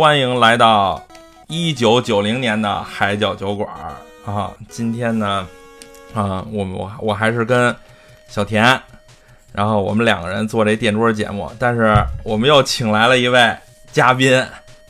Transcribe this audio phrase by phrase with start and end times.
[0.00, 0.98] 欢迎来到
[1.46, 3.92] 一九九零年的海角酒馆儿
[4.24, 4.50] 啊！
[4.66, 5.46] 今天呢，
[6.14, 7.76] 啊，我们我我还是跟
[8.26, 8.80] 小田，
[9.52, 13.54] 然后我们两个人做这电桌节目，但是我们又请来了一位
[13.92, 14.30] 嘉宾，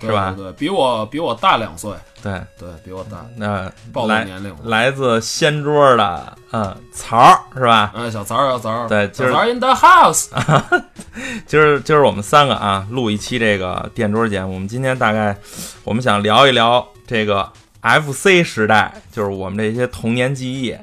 [0.01, 0.33] 是吧？
[0.37, 1.91] 对，对比我比我大两岁，
[2.23, 4.59] 对，对比我大，那暴露来年龄了。
[4.63, 7.91] 来自掀桌的，嗯，曹儿是吧？
[7.97, 10.29] 嗯，小曹儿，小曹儿，对曹儿 in the house。
[11.47, 14.55] 今儿今儿我们三个啊，录一期这个电桌节目。
[14.55, 15.37] 我们今天大概
[15.85, 17.51] 我们想聊一聊这个
[17.83, 20.77] FC 时代，就是我们这些童年记忆。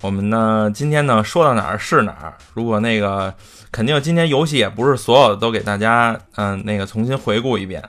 [0.00, 2.34] 我们呢，今天呢说到哪儿是哪儿。
[2.54, 3.32] 如果那个
[3.70, 7.82] 肯定今天游戏也不是所有的都给大家嗯、那个重新回顾一遍，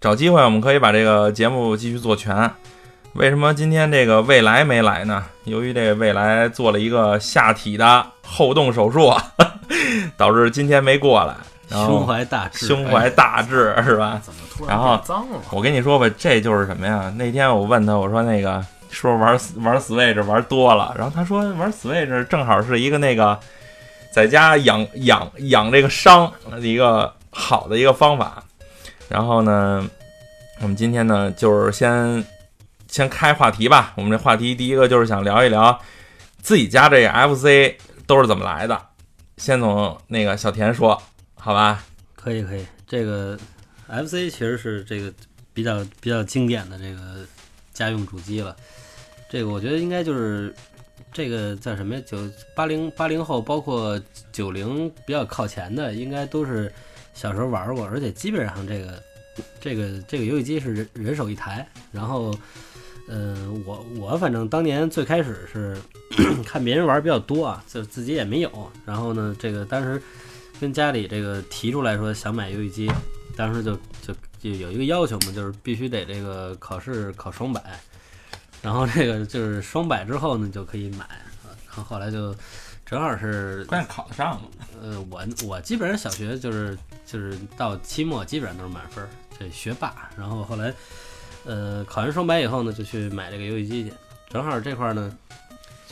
[0.00, 2.50] 找机会我们可以把这个节目继续做全。
[3.14, 5.24] 为什么今天这个未来没来呢？
[5.44, 9.12] 由于这个未来做了一个下体的后动手术，
[10.16, 11.34] 导致今天没过来。
[11.68, 14.20] 然后胸怀大志，胸怀大志是吧？
[14.22, 15.40] 怎么突然然后变脏了？
[15.52, 17.10] 我跟你说吧，这就是什么呀？
[17.16, 20.94] 那天我问他，我说那个是不是玩玩 Switch 玩多了？
[20.98, 23.38] 然后他说玩 Switch 正好是一个那个
[24.12, 28.42] 在家养养养这个伤的一个好的一个方法。
[29.08, 29.88] 然后呢，
[30.60, 32.22] 我们今天呢就是先
[32.86, 33.94] 先开话题吧。
[33.96, 35.78] 我们这话题第一个就是想聊一聊
[36.42, 38.78] 自己家这个 FC 都是怎么来的。
[39.42, 41.02] 先从那个小田说，
[41.34, 41.84] 好吧？
[42.14, 42.64] 可以可以。
[42.86, 43.36] 这个
[43.88, 45.12] FC 其实是这个
[45.52, 47.26] 比较比较经典的这个
[47.72, 48.56] 家用主机了。
[49.28, 50.54] 这个我觉得应该就是
[51.12, 52.02] 这个叫什么呀？
[52.06, 52.16] 九
[52.54, 56.72] 八零八零后，包括九零比较靠前的，应该都是
[57.12, 59.02] 小时候玩过，而且基本上这个
[59.60, 61.66] 这个这个游戏机是人人手一台。
[61.90, 62.32] 然后，
[63.08, 63.36] 呃，
[63.66, 65.76] 我我反正当年最开始是
[66.44, 68.72] 看别人玩比较多啊，就自己也没有。
[68.84, 70.00] 然后呢，这个当时
[70.60, 72.92] 跟家里这个提出来说想买游戏机，
[73.36, 77.62] 当时就就就有一个要求嘛，就是必须得这个考试考双百，
[78.60, 82.34] 然后这个就是双百之后呢就可以买，啊然后后来就
[82.84, 84.42] 正好是关键考得上了？
[84.82, 89.08] 呃我我基本上小学就是就是到期末基本上都是满分儿，
[89.38, 90.72] 这学霸，然后后来
[91.44, 93.92] 呃考完双百以后呢就去买这个游戏机去，
[94.28, 95.16] 正好这块儿呢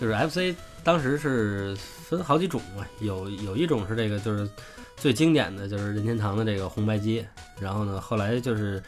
[0.01, 4.49] 就是 FC 当时是分好几种嘛，有有一种是这个就是
[4.97, 7.25] 最经典的就是任天堂的这个红白机，
[7.61, 8.83] 然后呢后来就是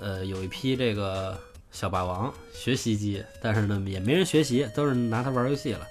[0.00, 1.38] 呃有一批这个
[1.70, 5.86] 小霸王学习机，但是呢也没人学习，都是拿它玩游戏了。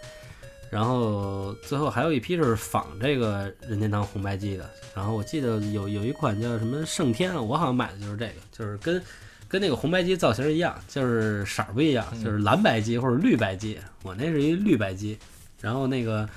[0.70, 9.02] 然后最后还有一批是仿这个任天堂红白机的，然后我记得有有一款叫什么圣天，我好像买的就是这个，就是跟
[9.48, 15.18] 跟那个红白机造型一样，就是色儿不一样，就是蓝白机或者绿白机，我那是一绿白机，
[15.62, 16.28] 然后那个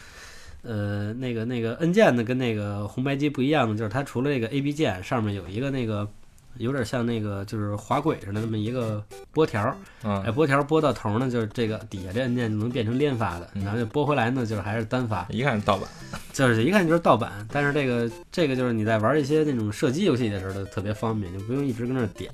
[0.63, 6.09] 呃那个那个按键呢跟那个红白机不一样的，就是它除了这个 A B 键上面有一个那个
[6.57, 15.89] 有点像那个就是滑轨似的那么一个拨条儿，哎，嗯，拨条拨到头呢，就是这个底下这按键就能变成连发的，嗯然后就拨回来呢，就是还是单发，一看是盗版。
[16.33, 17.47] 就是一看就是盗版。
[17.51, 22.31] 但是这个这个就是你在玩一些那种射击游戏的时候特别方便，就不用一直跟那儿点。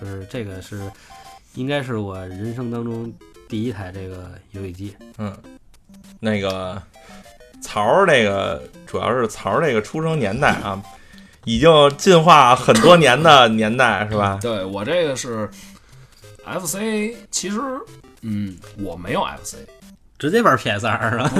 [0.00, 0.90] 就是这个是
[1.54, 3.12] 应该是我人生当中
[3.48, 4.96] 第一台这个游戏机。
[5.18, 5.36] 嗯，
[6.20, 6.80] 那个
[7.62, 10.82] 曹儿这个主要是曹儿这个出生年代啊，
[11.44, 14.38] 已经进化很多年的年代是吧？
[14.40, 15.48] 对我这个是
[16.44, 16.76] FC，
[17.30, 17.60] 其实
[18.22, 19.56] 嗯我没有 FC，
[20.18, 21.30] 直接玩 PS 二啊！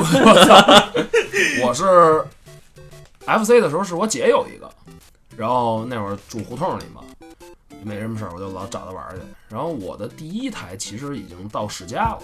[1.63, 2.25] 我是
[3.27, 4.71] FC 的时候是我姐有一个，
[5.37, 7.03] 然后那会儿住胡同里嘛，
[7.85, 9.23] 没什么事儿我就老找他玩去。
[9.49, 12.23] 然后我的第一台其实已经到世嘉了，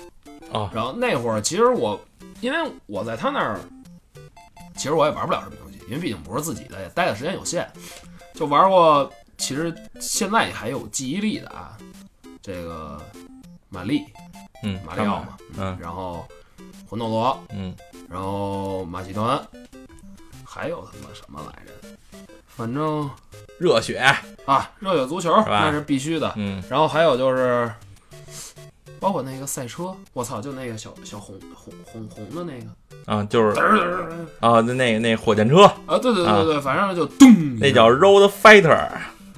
[0.59, 2.01] 啊然后那会儿其实我
[2.41, 3.61] 因为我在他那儿，
[4.77, 7.67] 其实我也玩不了什么游戏，因为毕竟不是自己的，也待的时间有限，
[8.35, 9.11] 就玩过。
[9.39, 11.77] 其实现在还有记忆力的啊，
[12.41, 13.01] 这个
[13.69, 14.05] 玛丽、
[14.63, 16.25] 嗯，马里奥嘛，嗯然后
[16.89, 17.75] 魂斗罗，嗯，
[18.09, 19.41] 然后马戏团，
[20.55, 21.73] 还有他妈什么来着？
[22.47, 23.09] 反正
[23.59, 23.97] 热血，
[24.45, 26.31] 啊，热血足球是吧那是必须的。
[26.37, 27.73] 嗯然后还有就是，
[29.01, 32.67] 包括那个赛车，我操，就那个小小红红红红的那个，
[33.11, 38.89] 啊，就是嘚儿嘚儿嘚儿啊，那那那火箭车，啊，对对对对，反正就咚，那叫 Road Fighter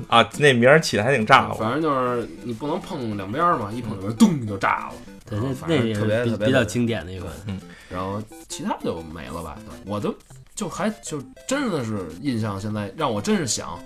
[0.08, 1.60] 啊，那名儿起的还挺炸乎。
[1.60, 4.94] 反正就是你不能碰两边嘛，一碰两边咚就炸了。
[5.30, 7.32] 对，那啊反正那也特别是比比较特别经典的一款。
[7.46, 9.56] 嗯然后其他就没了吧？
[9.64, 10.12] 对我都
[10.54, 13.78] 就还就真的是印象，现在让我真是想，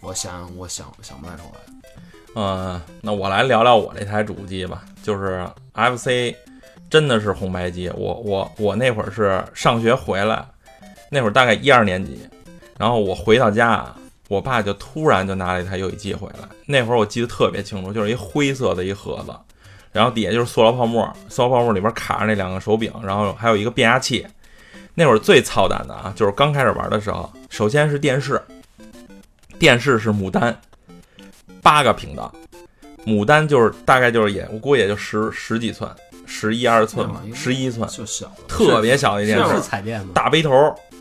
[0.00, 1.60] 我想我想想不太出来。
[2.34, 6.34] 嗯，那我来聊聊我这台主机吧，就是 FC，
[6.88, 7.90] 真的是红白机。
[7.96, 10.46] 我我我那会儿是上学回来，
[11.10, 12.26] 那会儿大概一二年级，
[12.78, 13.92] 然后我回到家，
[14.28, 16.48] 我爸就突然就拿了一台游戏机回来。
[16.66, 19.34] 那会儿我记得特别清楚，就是一灰色的一盒子，
[19.90, 24.24] 然后底下就是塑料泡沫，塑料泡沫里边卡着那两个手柄，然后还有一个变压器。
[24.94, 28.40] 那会儿最操蛋的啊，就是刚开始玩的时候，首先是电视，
[29.58, 30.54] 电视是牡丹，
[31.62, 32.32] 八个频道，
[33.06, 35.90] 牡丹就是大概就是也我估计也就十十几寸，
[36.26, 40.12] 十一二寸吧，十一寸，就小的特别小的一电是视是，彩电吗？
[40.14, 40.50] 大背头，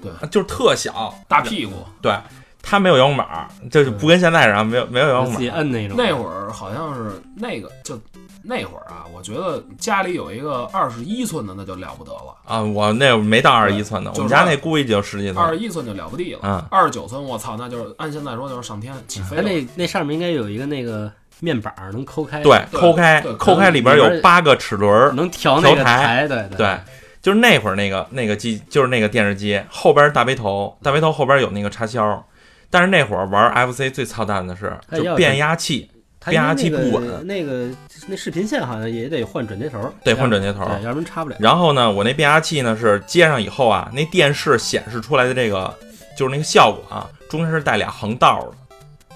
[0.02, 1.74] 对，就是特小，大屁股。
[2.02, 2.18] 对，
[2.62, 5.58] 它没有摇控板，就是不跟现在似的，没有没有摇控自己板。
[5.58, 5.98] 摁那种。
[5.98, 8.00] 那会儿好像是那个，就
[8.44, 15.38] 那会儿啊，我觉得家里有一个二十一寸的那就了不得了，啊，我那没到二十一寸的，我们家那估计就十几寸。
[15.38, 16.40] 二十一寸就了不地了。
[16.44, 19.44] 嗯二十九寸，我操，那就是按现在说就是上天起飞了。
[19.44, 26.80] 那那上面应该有一个那个面板儿能抠开，对，抠开对，抠开里边有八个齿轮儿，能调那个台，对对，
[27.22, 32.26] 就是那会儿那个那个机，就是那个电视机后边大背头，大背头后边有那个插销。
[32.74, 35.91] 但是那会儿玩 FC 最操蛋的是，就变压器
[36.24, 37.68] 它变压器不稳那个
[38.08, 40.64] 那视频线好像也得换转接头，得换转接头。
[40.66, 41.36] 对，要不然插不了。
[41.40, 45.76] 然后呢，我那变压器呢是接上以后啊，那电视显示出来的这个
[46.16, 49.16] 就是那个效果啊，中间是带俩横道的，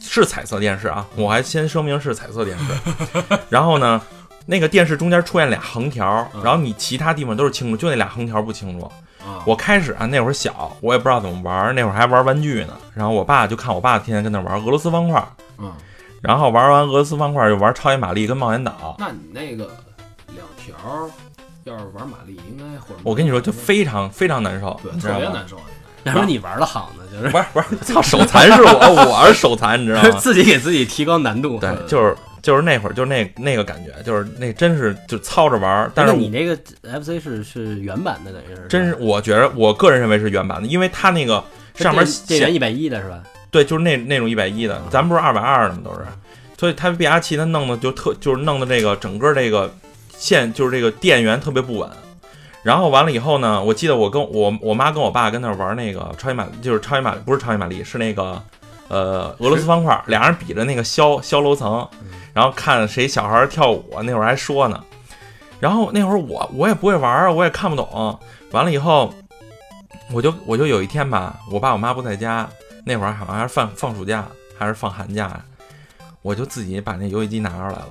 [0.00, 1.06] 是彩色电视啊。
[1.14, 3.38] 我还先声明是彩色电视。
[3.48, 4.02] 然后呢，
[4.44, 8.90] 那个电视中间出现俩横条，嗯然后你其他地方都是清楚，就那俩横条不清楚。
[9.24, 12.76] 啊，我开始啊，那会儿小，我也不知道怎么玩，那会儿还玩玩具呢。
[12.92, 15.24] 然后我爸就看我爸天天跟那玩俄罗斯方块，
[15.58, 15.72] 嗯，
[16.22, 18.96] 然后玩完俄罗斯方块就玩超级玛丽跟冒险岛。
[18.98, 19.68] 那你那个
[20.28, 21.10] 两条，
[21.64, 24.92] 要是玩玛丽，应该或者我跟你说，就非常非常难受，对？
[25.00, 25.56] 特别难受。
[25.56, 25.62] 应
[26.04, 28.70] 要不然你玩的好呢，就是不是不是，操，手残是我，
[29.08, 30.10] 我是手残，你知道吗？
[30.18, 31.60] 自己给自己提高难度。
[31.60, 35.88] 对，就是就是那会儿，就是那那个感觉，就是那真是就操着玩。
[35.94, 41.42] 但是你那个 FC 是是原版的，等于是真是，我觉得我个人认为是原版的，因为它那个
[41.76, 43.22] 上面显电源一百一的是吧？
[43.52, 45.80] 对，就是那那种一百一的，咱不是二百二的吗？
[45.84, 46.00] 都是，
[46.58, 49.72] 所以它变压器它弄的就特就是弄的这个整个这个
[50.16, 51.88] 线就是这个电源特别不稳。
[52.62, 58.42] 然后完了以后呢，我记得我跟我我妈跟我爸跟那儿玩那个超级玛，就是超级玛不是超级玛丽，是那个
[58.88, 61.86] 呃俄罗斯方块，俩人比着那个消消楼层，
[62.32, 64.82] 然后看谁小孩跳舞，那会儿还说呢。
[65.60, 68.18] 然后那会儿我我也不会玩儿，我也看不懂。
[68.52, 69.12] 完了以后，
[70.10, 72.48] 我就我就有一天吧，我爸我妈不在家，
[72.84, 74.26] 那会儿好像还是放放暑假
[74.58, 75.40] 还是放寒假，
[76.22, 77.88] 我就自己把那游戏机拿出来了。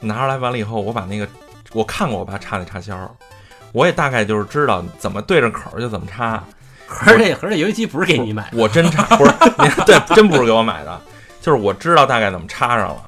[0.00, 1.26] 拿出来完了以后，我把那个
[1.72, 3.16] 我看过我爸插那插销，
[3.72, 6.42] 我也大概就是知道怎么对着口儿就怎么插。
[6.86, 9.32] 合着这合着这游戏机不是给你买的，我真插不是，
[9.86, 11.00] 对，真不是给我买的，
[11.40, 13.02] 就是我知道大概怎么插上了。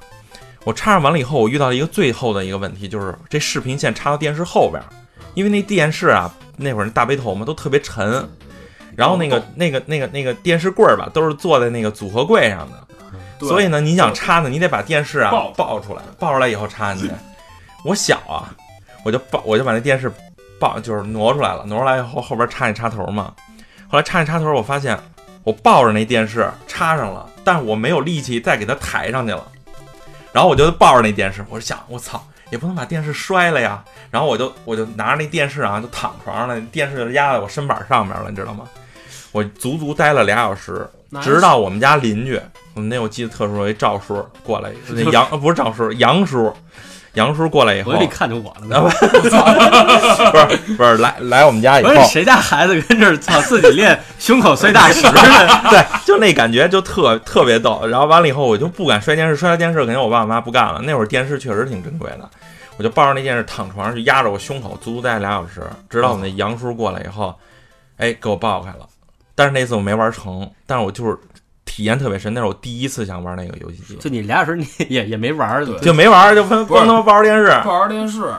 [0.64, 4.86] 我插上完了以后，我遇到一个最后的一个问题，就是这视频线插到电视后边儿，
[5.34, 8.26] 因为那电视啊，那会儿那大背头嘛都特别沉，
[8.96, 17.14] 然后那个那个那个那个电视柜儿吧，都是坐在那个组合柜上的，所以呢，你想插呢，你得把电视啊抱抱出来，抱出来以后插进去。
[17.84, 18.54] 我小啊，
[19.04, 20.10] 我就抱，我就把那电视
[20.58, 23.34] 抱，就是挪出来了，挪出来以后后边插那插头嘛。
[23.88, 24.98] 后来插那插头，我发现
[25.44, 29.46] 我抱着那电视插上了，但是我没有力气再给它抬上去了。
[30.32, 33.84] 然后我就抱着那电视，我就想，我操，也不能把电视摔了呀。
[34.10, 38.66] 然后我就我就拿着那电视啊，就躺床上了，电视就压在我身板上面了，你知道吗？
[39.36, 40.88] 我足足待了俩小时，
[41.20, 42.40] 直到我们家邻居，
[42.72, 46.50] 我们那我记得特殊，一赵叔过来， 那杨呃不是赵叔，杨叔，
[47.12, 55.12] 杨叔过来以后，我看见我了不是不是来来我们家以后不，是谁家孩子跟这儿操自己练 胸口碎大石呢？
[55.68, 57.86] 对，就那感觉就特特别逗。
[57.86, 60.80] 然后完了以后，我就不敢摔电视，摔了电视肯定我爸我妈不干了。
[60.80, 62.26] 那会儿电视确实挺珍贵的，
[62.78, 67.34] 我就抱着那电视躺床上就压着我胸口，足足待俩小时，直到我那杨叔过来以后，
[67.98, 68.86] 哎，给我抱开了。
[69.36, 71.16] 但是那次我没玩成，但是我就是
[71.64, 78.34] 体验特别深，那是我第一次想玩那个游戏机，就你俩小时你 也也没玩就没玩，就光光他妈抱着电视，抱着电视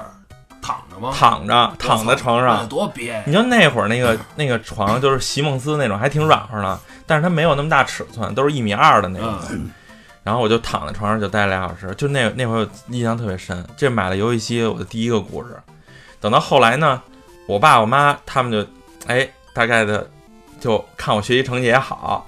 [0.61, 1.13] 躺着吗？
[1.15, 2.67] 躺着躺在床上。
[2.67, 3.23] 多憋呀！
[3.25, 9.33] 你就那会儿那个那个床就是席梦思那种，还挺软和的，但是它没有那么大尺寸，都是一米二的那种。
[9.51, 9.69] 嗯，
[10.23, 13.65] 然后我就躺在床上就待了俩小时，就那那会儿印象特别深。
[13.77, 15.55] 这买了游戏机我的第一个故事。
[16.19, 17.01] 等到后来呢，
[17.45, 18.67] 我爸我妈他们就
[19.05, 20.09] 哎大概的
[20.59, 22.25] 就看我学习成绩也好，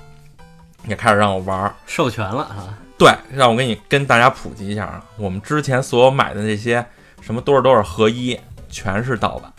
[0.87, 1.75] 也开始让我玩儿。
[1.85, 2.77] 授权了啊！
[2.97, 6.85] 对，让我给你跟大家普及一下啊，我们之前所有买的那些
[7.21, 9.51] 什么多少多少合一，全是盗版。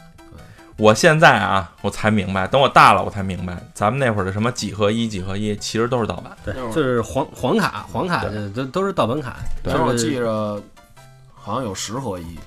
[0.76, 6.34] 我现在啊，我才明白，等我大了我才明白，咱们那会儿的什么几合一、几合一，其实都是盗版。
[6.44, 9.36] 对就是黄黄卡，黄卡对这都都是盗版卡。
[9.62, 10.62] 其实我记着
[11.34, 12.38] 好像有十合一，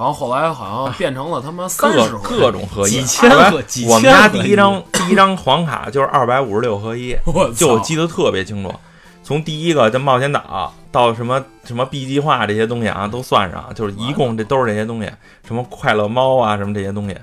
[0.00, 8.74] 然后后来好像变成了他妈三十各各种合一，几千后来合几我们家第一一张第一张黄卡就是二百五十六合一， 我就我记得特别清楚。
[9.22, 15.12] 从第一个这冒险岛到什么什么 B 计划这些东西啊，都算上，就是一共这都是这些东西，
[15.46, 17.14] 什么快乐猫啊，什么这些东西。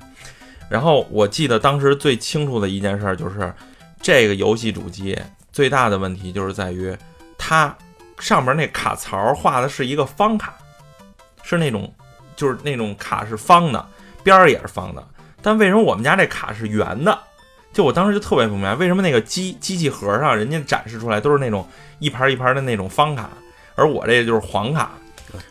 [0.69, 3.51] 然后我记得当时最清楚的一件事就是，
[4.03, 5.17] 这个游戏主机
[5.51, 6.95] 最大的问题就是在于
[7.39, 7.75] 它
[8.19, 10.53] 上面那卡槽画的是一个方卡，
[11.41, 11.91] 是那种
[12.37, 13.85] 就是那种卡是方的，
[14.23, 15.05] 边儿也是方的。
[15.41, 17.19] 但为什么我们家这卡是圆的？
[17.73, 21.67] 就我当时就特别不明白，为什么那个机机器盒上人家展示出来都是那种
[21.99, 23.29] 一盘一盘的那种方卡，
[23.75, 24.91] 而我这就是黄卡。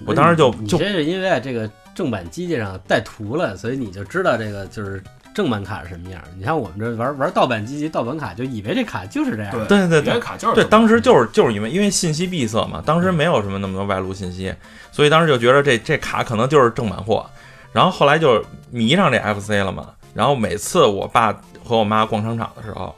[0.07, 5.03] 我当时就就你这是因为这个正版机器上带图了，所以你就知道这个就是
[5.37, 6.19] 正版卡是什么样。
[6.39, 9.53] 你像我们这玩玩盗版机器、盗版卡，就以为这卡就是这样。
[9.53, 14.51] 对对对对卡就是对，当时就是就是因为因为信息闭塞嘛，当时没有什么那么多外露信息，
[14.91, 17.27] 所以当时就觉得这这卡可能就是正版货。
[17.71, 19.91] 然后后来就迷上这 FC 了嘛。
[20.15, 21.31] 然后每次我爸
[21.63, 22.95] 和我妈逛商场的时候，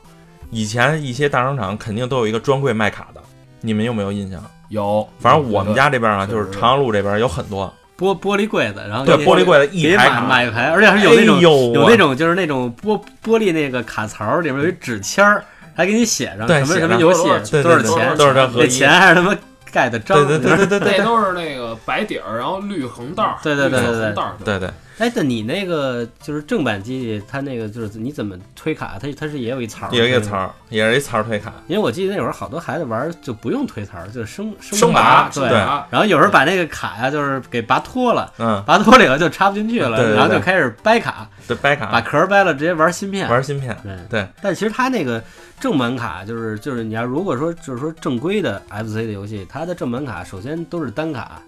[0.50, 3.20] 以前一些大商场肯定都有一个专柜卖卡的，
[3.60, 4.40] 你们有没有印象？
[4.68, 15.42] 有，反正我们家这边啊，就是长阳路这边有很多，玻玻璃柜子，然后对给玻璃柜子一买排卡，买一排，而且还是有那种、哎有那种就是那种玻玻璃那个卡槽里面有一纸签儿，
[15.74, 19.36] 还给你写上什么什么游戏多少钱，都是这合那，钱还是他妈
[19.72, 20.16] 盖的章。
[20.16, 24.12] 对对对对对对那都是那个白底儿，然后绿横道儿，对对对对对
[24.44, 35.48] 对对，哎，但你那个就是正版机器，它那个就是你怎么推卡，它它是也有一槽儿，有一个槽儿，也是一槽儿推卡，因为我记得那会儿好多孩子玩儿就不用推槽儿，就是升升拔，对。
[35.48, 43.28] 然后有时候把那个卡呀，就是给拔脱了，嗯，拔脱了以后就插不进去了，对对对然后就开始掰卡，对，掰卡把壳儿掰了，直接玩芯片。
[43.30, 44.28] 玩芯片，对对。
[44.42, 45.22] 但其实它那个
[45.60, 51.40] 正版卡，就是就是你要如果说就是说正规的 FC 的游戏，它的正版卡首先都是单卡，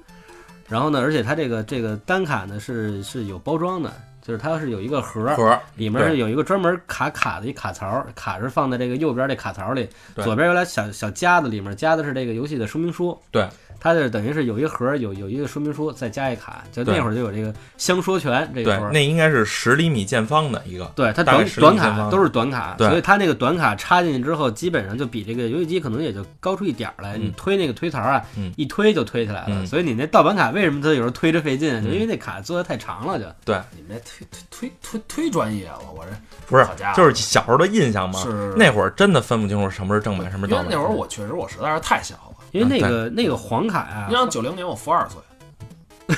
[0.71, 13.19] 然后呢，而且它这个这个单卡呢是是有包装的，就是它是有一个盒儿，盒儿，里面是有一个专门卡卡的一卡槽，卡是放在这个右边这卡槽里，左边有俩小小夹子，里面夹的是这个游戏的说明书。
[13.33, 13.49] 对，
[13.81, 18.91] 它这等于是有一盒有有一个说明书，再加一卡，就那会儿就有这个相说权这个对，。
[18.93, 27.17] 那应该是十厘米见方的一个，对，它短10厘米见方短卡都是短卡，对所以它那个短卡插进去之后，基本上就比这个游戏机可能也就高出一点儿来。
[27.17, 29.49] 嗯你推那个推槽啊，嗯一推就推起来了。
[29.49, 31.81] 嗯所以你那盗版卡为什么它有时候推着费劲啊？
[31.81, 36.11] 就嗯因为那卡做的太长了，就对你们这推推推推推专业了，我这
[36.47, 38.21] 不是好家伙就是小时候的印象嘛。
[38.21, 40.67] 是那会儿真的分不清楚什么是正版，什么是盗版。
[40.67, 42.30] 因为那会儿我确实我实在是太小了。
[42.53, 45.21] 因为那个那个黄卡啊你，想九零年我负二岁，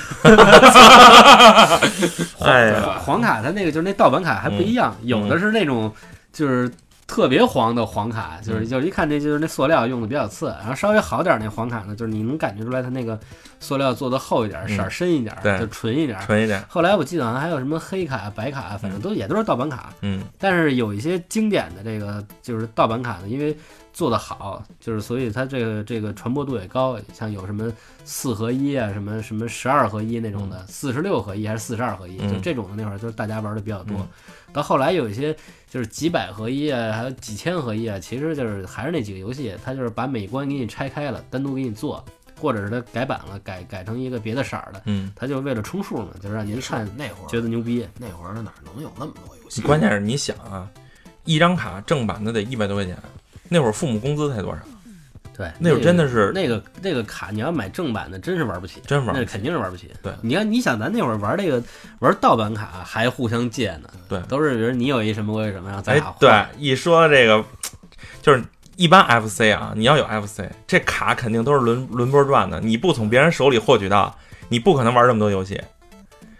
[2.39, 5.93] 哎呀，对吧黄卡它那个就是那盗版卡还不一样，嗯有的是那种
[6.31, 6.71] 就是
[7.05, 8.65] 特别黄的黄卡，就是嗯。
[8.67, 13.19] 就是一看这就是那塑料用的比较次，然后稍微好点儿那黄卡呢，就是你能感觉出来它那个
[13.59, 16.25] 塑料做的厚一点色儿深一点儿，对就纯一点儿。
[16.25, 23.55] 纯一点，后来我记得好像还有什么黑卡、白卡，反正都也都是盗版卡，嗯，但是有一些经典的这个就是盗版卡呢，因为
[23.93, 27.71] 做得好，就是所以它这个这个传播度也高，像有什么
[28.03, 33.95] 四合一啊，什么什么十二合一那种的，四十六合一还是四十二合一，嗯就这种的那会儿就是大家玩的比较多。
[33.97, 34.07] 嗯
[34.53, 35.35] 到后来有一些
[35.67, 42.05] 就是几百合一啊，还有几千合一啊，其实就是还是那几个游戏，它就是把每关给你拆开了，单独给你做，
[42.39, 47.83] 或者是它改版了，改改成一个别的色儿的，嗯，它就是为了充数嘛，就是让您看那会儿觉得牛逼。
[47.97, 49.63] 那会儿哪能有那么多游戏？
[49.63, 50.69] 关键是你想啊，
[51.23, 52.95] 一张卡正版的得一百多块钱，
[53.53, 54.57] 那会儿父母工资才多少？
[55.37, 59.91] 对，那会儿真的是那个那个卡，你要买正版的，真是玩不起，真玩那肯定是玩不起。
[60.01, 61.61] 对你要，你想咱那会儿玩这个
[61.99, 67.43] 玩盗版卡还互相借呢，对都是比如你有一什么我有什么，然后咱哎俩，换对，一说这个，
[68.21, 68.43] 就是
[68.75, 74.15] 一般 FC 啊，你要有 FC，这卡肯定都是轮轮波转的，你不从别人手里获取到，
[74.49, 75.61] 你不可能玩这么多游戏。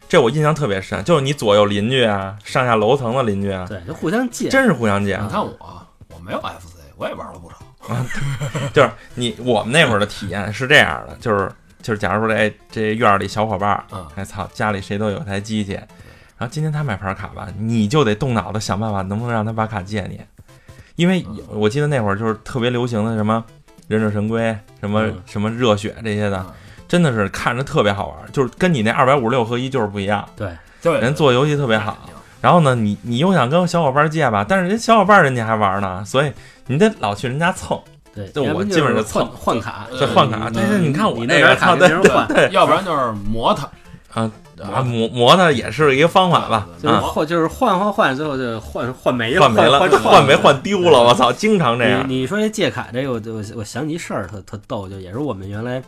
[0.07, 4.49] 这我印象特别深，就是你左右邻居啊，上下楼层的邻居啊，对，就互相借。
[4.49, 5.17] 真是互相借。
[5.19, 7.57] 你看我，我没有 FC，我也玩了不少。
[8.73, 20.21] 就是你我们那会儿的体验是这样的，就是就是，假如说这这院儿里小伙伴儿，嗯，哎操，家里谁都有台机器，然后今天他买盘卡吧，你就得动脑子想办法能不能让他把卡借你，
[20.95, 23.43] 因为嗯我记得那会儿就是特别流行的什么
[23.89, 26.53] 忍者神龟，什么、嗯什么热血这些的嗯，
[26.87, 30.49] 真的是看着特别好玩，就是跟你那二百五十六合一就是不一样，对，
[30.81, 31.97] 对，人做游戏特别好。
[32.43, 36.33] 然后呢，你你又想跟小伙伴借吧，但是人小伙伴人家还玩呢，所以
[36.67, 37.79] 你得老去人家蹭，
[38.13, 40.49] 对，就我基本上蹭换卡，呃这换卡。
[40.49, 43.63] 嗯但是你看我那边卡别人换，对，要不然就是磨它，
[44.19, 44.29] 啊
[44.61, 52.03] 啊磨磨它也是一个方法吧，就是啊，换就是换换换，最后就换换没了，换没了，换换没换丢了，我操，经常这样。
[52.09, 55.81] 你你说这借卡这个，我就我我想起一事儿，特特逗，就也是我们原来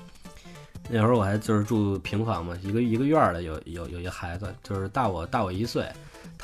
[0.89, 5.83] 那会儿我还就是住平房嘛，一个一个院儿的有有有一孩子，就是大我大我一岁，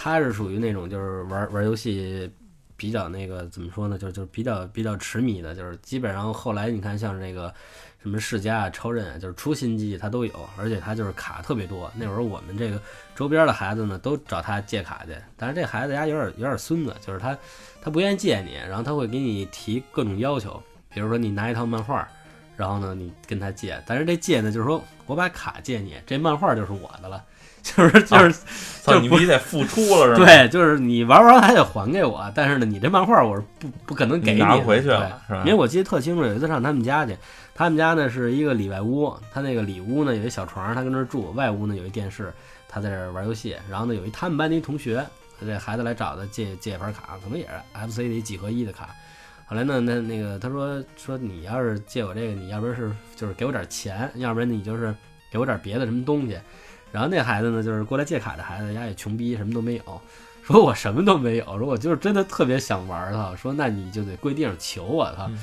[0.03, 2.27] 他是属于那种就是玩玩游戏
[2.75, 7.53] 比较那个怎么说呢，就就是比较比较痴迷的，就是基本上后来你看像这个
[8.01, 11.91] 什么世嘉啊、超任啊，就是出新机他都有，而且他就是卡特别多。
[11.96, 12.81] 那会儿我们这个
[13.13, 17.38] 周边的孩子呢，都找他借卡去，但是这孩子家有点有点孙子，就是他
[17.79, 22.08] 他不愿意借你，然后他会给你提各种要求，比如说你拿一套漫画。
[22.58, 27.24] 然后呢，你跟他借，但是这借呢，就是说我把卡借你，这漫画就是我的了，
[27.61, 28.31] 就是就是，
[28.81, 30.25] 操，就不你必须得付出了是 吧？
[30.25, 37.15] 对，就是你玩完还得还给我，但是呢，你这漫画我是不不可能给的你拿回去了是吧因为我记得特清楚，有一次上他们家去，
[37.53, 42.33] 他们家呢是一个里外屋，他那个里屋呢有一小床，他跟那儿住；外屋呢有一电视，
[42.67, 43.55] 他在这儿玩游戏。
[43.69, 45.05] 然后呢，有一他们班的一同学，
[45.39, 47.51] 这孩子来找他借借一盘卡，可能也是
[47.87, 48.89] FC 的一几合一的卡。
[49.45, 54.95] 后来呢，那那个他说说你要是借我这个，你要不然是就是给我点钱，要不然你就是
[55.31, 56.37] 给我点别的什么东西。
[56.91, 60.01] 然后那孩子呢，就是过来借卡的孩子，人家也穷逼，什么都没有。
[60.43, 63.36] 说我什么都没有，说我就是真的特别想玩儿，操！
[63.36, 65.27] 说那你就得跪地上求我，操！
[65.29, 65.38] 嗯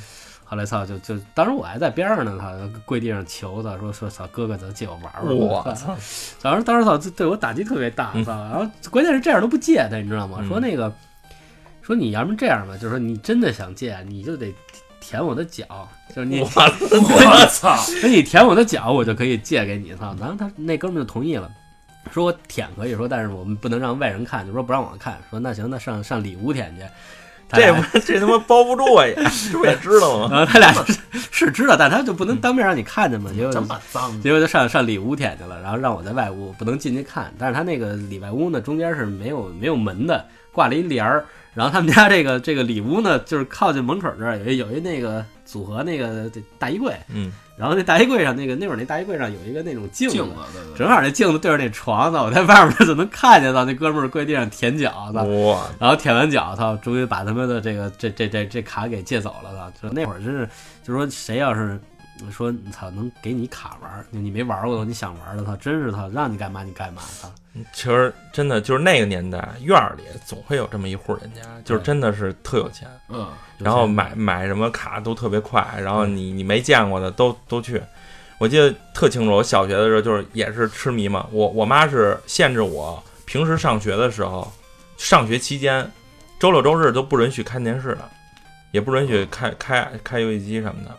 [0.51, 5.37] 后来操，就就当时我还在边上呢，他，跪地上求他，说说操，哥哥，咱借我玩玩。
[5.37, 5.95] 我操！
[6.41, 8.33] 当时当时操，对我打击特别大，嗯操！
[8.33, 10.39] 然后关键是这样都不借他，你知道吗？
[10.41, 10.91] 嗯说那个，
[11.83, 14.51] 说你要不然这样吧，就是说你真的想借，你就得
[15.09, 16.47] 舔我的脚，就是你我
[17.49, 17.75] 操！
[18.03, 20.15] 那你舔我的脚，我就可以借给你，操！
[20.21, 21.51] 然后他那哥们就同意了，
[22.13, 26.83] 说我舔可以说，但是我们不能让外人看，就说不让我看，说那行，那上上里屋舔去。
[27.51, 29.15] 这不这他妈包不住啊也，
[29.51, 30.29] 这不也知道吗？
[30.31, 30.99] 然后他俩是
[31.31, 37.33] 是知道，但他就不能当面让你看见嘛，结果这么脏，结果就上上里屋舔去了，然后让我在外屋不能进去看。
[37.39, 41.25] 但是他那个里外屋呢，中间是没有没有门的，挂了一帘儿。
[41.59, 55.25] 然后他们家这个这个里屋呢，就是靠近门口这儿有一有一那个组合那个这大衣柜，嗯，然后那大衣柜上那个那会儿那大衣柜上有一个那种镜镜子，对对对，正好那镜子对着那床呢，我在外面就能看见到那哥们儿跪地上舔脚，操！
[55.25, 59.89] 哇，然后舔完脚，操，终于把他们的这个这这这这卡给借走了，操！
[59.89, 60.49] 就那会儿真是，
[60.85, 61.77] 就说谁要是
[62.31, 67.31] 说操能给你卡玩儿，你没玩过的，你想玩的，操，真是操，让你干嘛你干嘛，操！
[67.73, 73.29] 其实真的就是那个年代，院儿里总会有这么一户人家，就是真的是特有钱，嗯，
[73.59, 77.83] 然后买买什么卡都特别快，然后你你没见过的都都去。
[78.39, 84.53] 我记得特清楚，我小学的时候就是也是痴迷嘛，我我妈是限制我平时上学的时候，
[84.97, 85.91] 上学期间，
[86.39, 88.09] 周六周日都不允许看电视的，
[88.71, 90.97] 也不允许开开开游戏机什么的，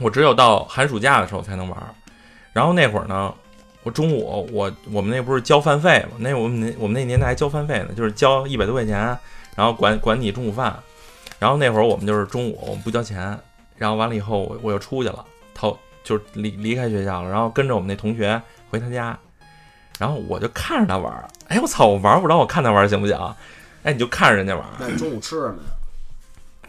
[0.00, 1.94] 我只有到寒暑假的时候才能玩。
[2.52, 3.34] 然后那会儿呢，
[3.82, 9.16] 我中午我我们那不是交饭费嘛，那我们那我们那年代还交饭费呢，就是交一百多块钱，
[9.56, 10.74] 然后管管你中午饭。
[11.40, 13.38] 然后那会儿我们就是中午我们不交钱，
[13.76, 19.18] 然后完了以后我我又出去了，逃就是离离开学校了，然后跟着我们那同学回他家，
[19.98, 23.18] 然后我就看着他玩儿，哎我操，我玩不着，我看他玩行不行？
[23.82, 25.56] 哎，你就看着人家玩，那中午吃什么？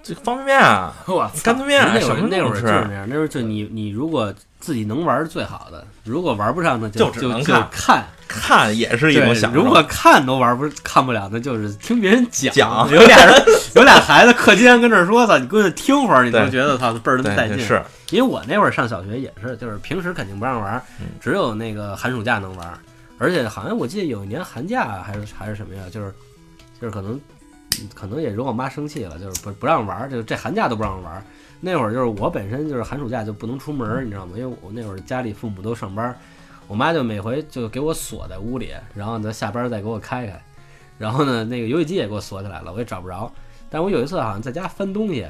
[0.06, 9.60] 这方便面啊， 我干脆面啊那会什么儿那会儿，就是那样，那会儿就你你如果自己能玩是最好的，如果玩不上呢，就就看看，看也是一种享受。
[9.60, 12.54] 如果看都玩不看不了，那就是听别人讲。
[12.54, 13.34] 讲有俩人
[13.76, 17.60] 有俩孩子课间跟这儿说操，你过去听会儿，你都觉得操倍儿带劲。
[17.60, 22.74] 是，因为我那会儿上小学也是，就是平时肯定不让玩，嗯只有那个寒暑假能玩，
[23.18, 26.14] 而且好像我记得有一年寒假还是还是什么呀，就是
[26.80, 27.22] 就是可能嗯
[27.94, 31.24] 可能也惹我妈生气了，就是不不让玩，就这寒假都不让玩。
[31.62, 34.34] 那会儿就是我本身就是寒暑假就不能出门，你知道吗？
[34.38, 36.16] 因为我那会儿家里父母都上班，
[36.68, 40.42] 我妈就每回就给我锁在屋里，然后呢下班再给我开开，
[40.98, 43.32] 然后呢那个游戏机也给我锁起来了，我也找不着。
[43.70, 45.26] 但我有一次好像在家翻东西，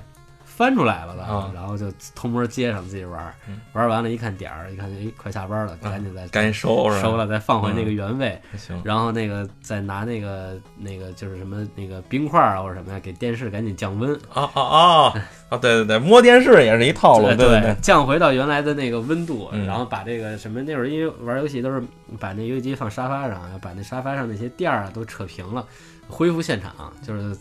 [0.56, 6.90] 翻出来了吧，啊然后就偷摸接上自己玩嗯，玩完了，一看点儿，一看哎快下班了，赶紧再赶紧收？
[7.02, 15.14] 收了，再放回那个原位，行，然后那个再拿那个那个就是什么那个冰块啊或者什么呀，给电视赶紧降温，啊啊啊
[15.50, 15.58] 啊！
[15.58, 21.84] 对对对，摸电视也是一套路，对对对，降回到原来的那个温度，嗯然后把这个什么那会儿因为玩游戏都是
[22.18, 25.66] 把那游戏机放沙发上，把那沙发上那些垫儿啊都扯平了，
[26.08, 27.36] 恢复现场，就是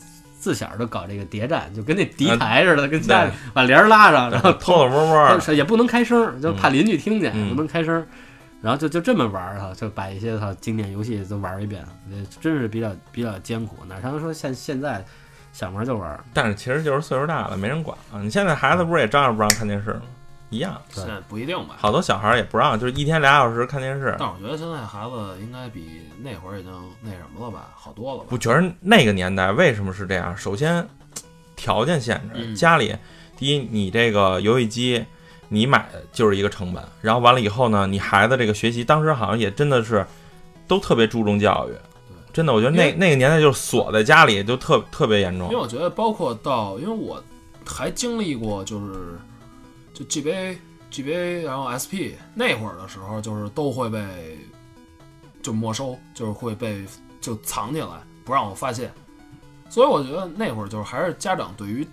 [0.44, 8.06] 自小都搞这个谍战，就跟那敌台似的，跟家里把帘儿拉上，然后偷偷摸摸也不能开声，就怕邻居听见，嗯不能开声。
[8.60, 13.76] 然后就就这么玩儿哈，就把一些哈经典游戏都玩一遍，呃真是比较比较艰苦。
[13.88, 15.02] 哪像说现现在
[15.54, 18.22] 想玩就玩，但是其实就是岁数大了，没人管了。
[18.22, 20.02] 你现在孩子不是也照样不让看电视吗？
[20.54, 21.76] 一样，现在不一定吧。
[21.78, 24.14] 好多小孩儿也不让，就是一天俩小时看电视。
[24.18, 28.38] 但我觉得现在孩子应该比那会儿已经那什么了吧，好多了吧我？
[28.38, 30.36] 觉得那个年代为什么是这样？
[30.36, 30.86] 首先，
[31.56, 32.94] 条件限制，嗯家里
[33.36, 35.04] 第一，你这个游戏机
[35.48, 40.06] 你买的就是一个成本，然后完了以后呢，你孩子这个学习，当时好像也真的是
[40.66, 41.72] 都特别注重教育，
[42.32, 45.60] 真的，我觉得那那个年代就是锁在家里就特特别严重因为。
[45.60, 47.22] 我觉得包括到，因为我
[47.64, 49.18] 还经历过，就是
[49.94, 50.58] 就 GBA、
[50.90, 54.38] GBA，然后 SP 那会儿的时候，就是都会被
[55.40, 56.84] 就没收，就是会被
[57.20, 57.86] 就藏起来，
[58.24, 58.92] 不让我发现。
[59.70, 61.86] 所以我觉得那会儿就是还是家长对于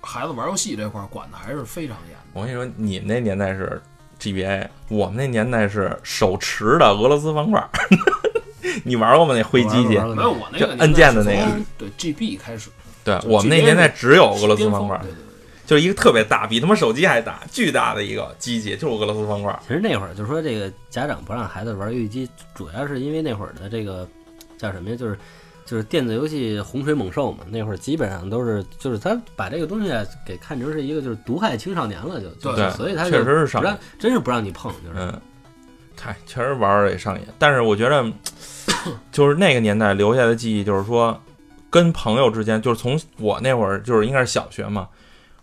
[0.00, 2.18] 孩子玩游戏这块管的还是非常严的。
[2.32, 3.80] 我跟你说，你们那年代是
[4.18, 7.62] GBA，我们那年代是手持的俄罗斯方块。
[8.84, 9.34] 你玩过吗？
[9.34, 9.88] 那灰机器？
[9.88, 12.70] 没有我那个按键的那个对 GB 开始，
[13.04, 15.16] 对我们那年代只有俄罗斯方块，对对
[15.72, 19.58] 就是一个特别大，比他妈手机还大，巨大的一个机器，就是俄罗斯方块。
[19.66, 24.06] 其实那会儿就说这个家长不让孩子玩游戏机，主要是因为那会儿的这个
[24.58, 24.96] 叫什么呀？
[24.96, 25.16] 就是
[25.64, 27.38] 就是电子游戏洪水猛兽嘛。
[27.48, 35.18] 那会儿基本上都是就是他把这个东西啊给看成是一个就是毒害青少年了，就就对所以他确实是上瘾不让，真是不让你碰，就是嗯，
[35.98, 37.22] 嗨，确实玩儿也上瘾。
[37.38, 38.04] 但是我觉得，
[39.10, 41.18] 就是那个年代留下的记忆，就是说，
[41.70, 44.86] 跟朋友之间，就是从我那会儿，就是应该是小学嘛，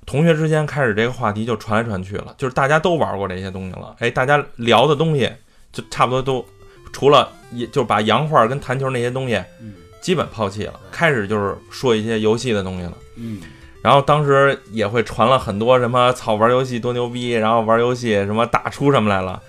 [0.10, 3.96] 同学之间开始这个话题就传来传去了，就是大家都玩过这些东西了。
[4.00, 5.32] 哎，大家聊的东西
[5.72, 6.44] 就差不多都，
[6.92, 12.94] 除了也就把洋画跟弹球那些东西嗯基本抛弃了，开始就是说一些游戏的东西了。
[13.18, 13.40] 嗯
[13.84, 19.40] 然后当时也会传了很多什么操玩游戏多牛逼，然后玩游戏什么打出什么来了。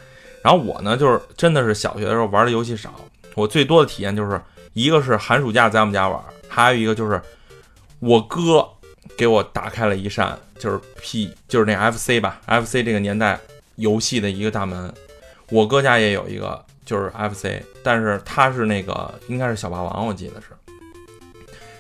[0.43, 2.95] 然后我呢，就是真的是小学的时候玩的游戏少，
[3.35, 4.39] 我最多的体验就是
[4.75, 7.19] 一个是寒暑假在我们家玩，还有一个就是
[7.99, 8.69] 我哥
[9.21, 13.39] 给我打开了一扇就是 P 就是那 FC 吧，FC 这个年代
[13.77, 14.91] 游戏的一个大门。
[15.51, 20.47] 我哥家也有一个就是 FC，但是他是那个应该是小霸王，我记得是。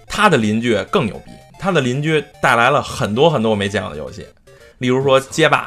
[0.06, 4.26] 他的邻居更牛逼，他的邻居带来了很多很多我没见过的游戏，
[4.76, 5.66] 例如说街霸，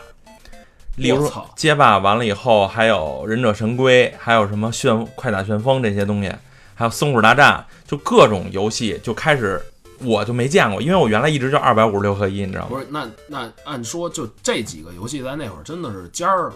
[0.98, 6.32] 例如说街霸完了以后，还有忍者神龟，还有什么旋快打旋风这些东西，
[6.76, 9.60] 还有松鼠大战，就各种游戏就开始
[10.04, 12.70] 我就没见过，因为我原来一直就二百五十六合一，你知道吗？
[12.70, 16.56] 不是，那那按说就这几个游戏在那会儿真的是尖儿了。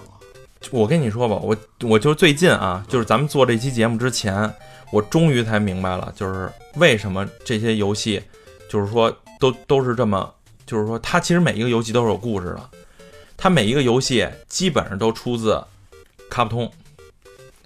[0.72, 4.52] 我跟你说吧，我我就最近啊，就是咱们做这期节目之前，
[4.92, 8.22] 我终于才明白了，就是为什么这些游戏，
[8.68, 10.34] 就是说都都是这么，
[10.66, 12.70] 就是说它其实每一个游戏都是有故事的，
[13.38, 15.64] 它每一个游戏基本上都出自
[16.30, 16.72] 卡普通、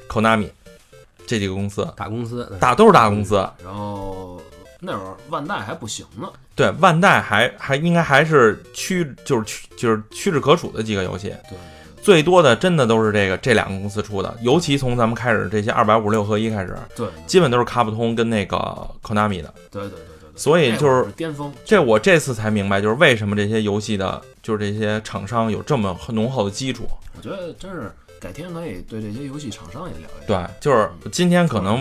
[0.10, 0.50] Konami
[1.26, 3.36] 这几个公司，大公司大都是大公司。
[3.64, 4.42] 然后
[4.84, 11.58] 那会儿万代还不行呢，对，万代还还应该还是屈就是屈就是屈指可数的几个游戏，对
[12.02, 18.58] 最多的真的都是这个这两个公司出的，尤其从咱们开始这些二百五十六合一开始，对基本都是卡普通跟那个
[19.04, 19.54] Konami 的。
[19.70, 20.11] 对对对对对，
[20.42, 21.54] 所以就是巅峰。
[21.64, 26.88] 这我这次才明白，就是为什么这些游戏的，就是这些厂商有这么浓厚的基础。
[27.16, 30.48] 我觉得真是改天可以对这些游戏厂商也聊一聊。
[30.48, 31.80] 对，就是今天可能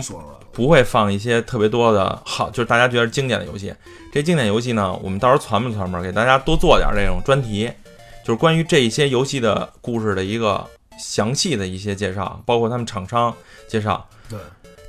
[0.53, 3.73] 不会放一些特别多的好，就是大家觉得经典的游戏。
[4.13, 7.71] 这经典游戏呢，我们到时候传吧传吧，给大家多做点这种专题，
[8.23, 10.63] 就是关于这一些游戏的故事的一个
[10.99, 13.35] 详细的一些介绍，包括他们厂商
[13.67, 14.07] 介绍。
[14.29, 14.39] 对，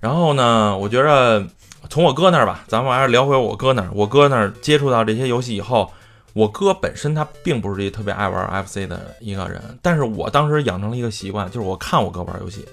[0.02, 1.46] 然后呢，我觉着
[1.92, 3.90] 从我哥那儿吧，咱们还是聊回我哥那儿。
[3.92, 5.92] 我哥那儿接触到这些游戏以后，
[6.32, 12.66] 我哥本身他并不是一个特别爱玩 FC 的一个人，但是我当时养成了一个习惯，就是我看我哥玩游戏，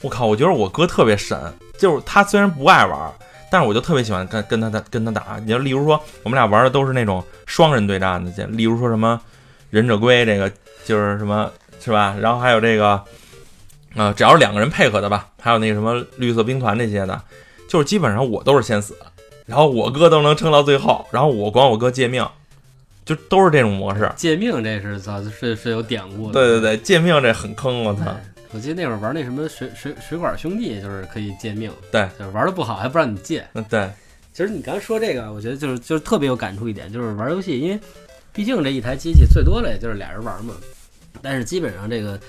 [0.00, 1.38] 我靠，我觉得我哥特别神，
[1.76, 3.12] 就是他虽然不爱玩，
[3.50, 5.38] 但是我就特别喜欢跟跟他打跟他打。
[5.38, 9.20] 你就例如说，我们俩玩的都是那种双人对战的，例如说什么
[9.68, 10.50] 忍者龟这个
[10.86, 11.52] 就是什么
[11.84, 12.16] 是吧？
[12.18, 12.98] 然后还有这个，
[13.94, 17.20] 呃，只要是两个人配合的吧，还有那个什么绿色兵团这些的，
[17.72, 18.94] 就是基本上我都是先死，
[19.46, 22.22] 然后我哥都能撑到最后，然后我管我哥借命，
[23.02, 24.12] 就都是这种模式。
[24.14, 26.34] 借命这是早是是有典故的。
[26.34, 28.02] 对对对，借命这很坑，我操！
[28.10, 33.42] 哎我记得那会儿玩那什么水水水管兄弟，就是可以借命，对，就是玩的不好还不让你借。
[33.54, 33.90] 嗯，对，
[34.34, 37.80] 其实你刚才说这个，我觉得就是就是特别有感触一点，就是玩游戏，因为
[38.34, 40.52] 毕竟这一台机器最多了也就是俩人玩嘛，
[41.22, 42.20] 但是基本上这个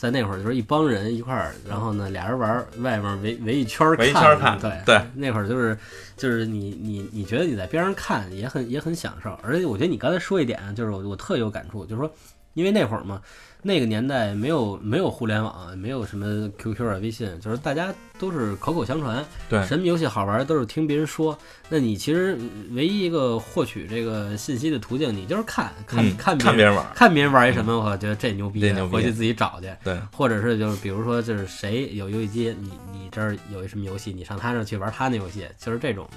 [0.00, 5.76] 在那会儿就是一帮人一块儿，然后呢俩人玩，外面围围一圈儿围一圈儿看对对，那会儿就是
[6.16, 12.10] 就是你你你觉得你在边上看也很也很享受，而且我觉得你刚才说一点啊，就是我我特有感触，就是说
[12.54, 13.20] 因为那会儿嘛。
[13.62, 19.24] 那个年代没有没有互联网，没有什么 QQ 啊、微信，就是大家都是口口相传。
[19.48, 21.36] 对什么游戏好玩都是听别人说。
[21.68, 22.38] 那你其实
[22.72, 29.68] 唯一一个获取这个信息的途径，你就是看看嗯看别人看别人玩，看别人玩一什么，我觉得这牛逼这牛，逼回去自己找去。
[29.84, 36.16] 对，或者是就是比如说就是谁有游戏机，你你这儿有一什么游戏，你上他那儿去玩他那游戏，就是这种的。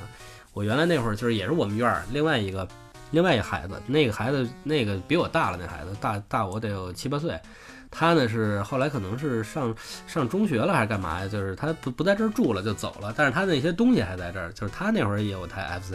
[0.53, 2.67] 我原来那会儿就是也是我们院儿另外一个
[3.13, 7.39] 另外一孩子，那个孩子那个比我大了，那孩子大大我得有七八岁。
[7.91, 9.71] 他呢是后来可能是上
[10.07, 11.27] 上中学了还是干嘛呀？
[11.27, 14.51] 就是他不不在这儿住了就走了，但是他那些东西还在这儿。
[14.53, 15.93] 就是他那会儿也有台 FC，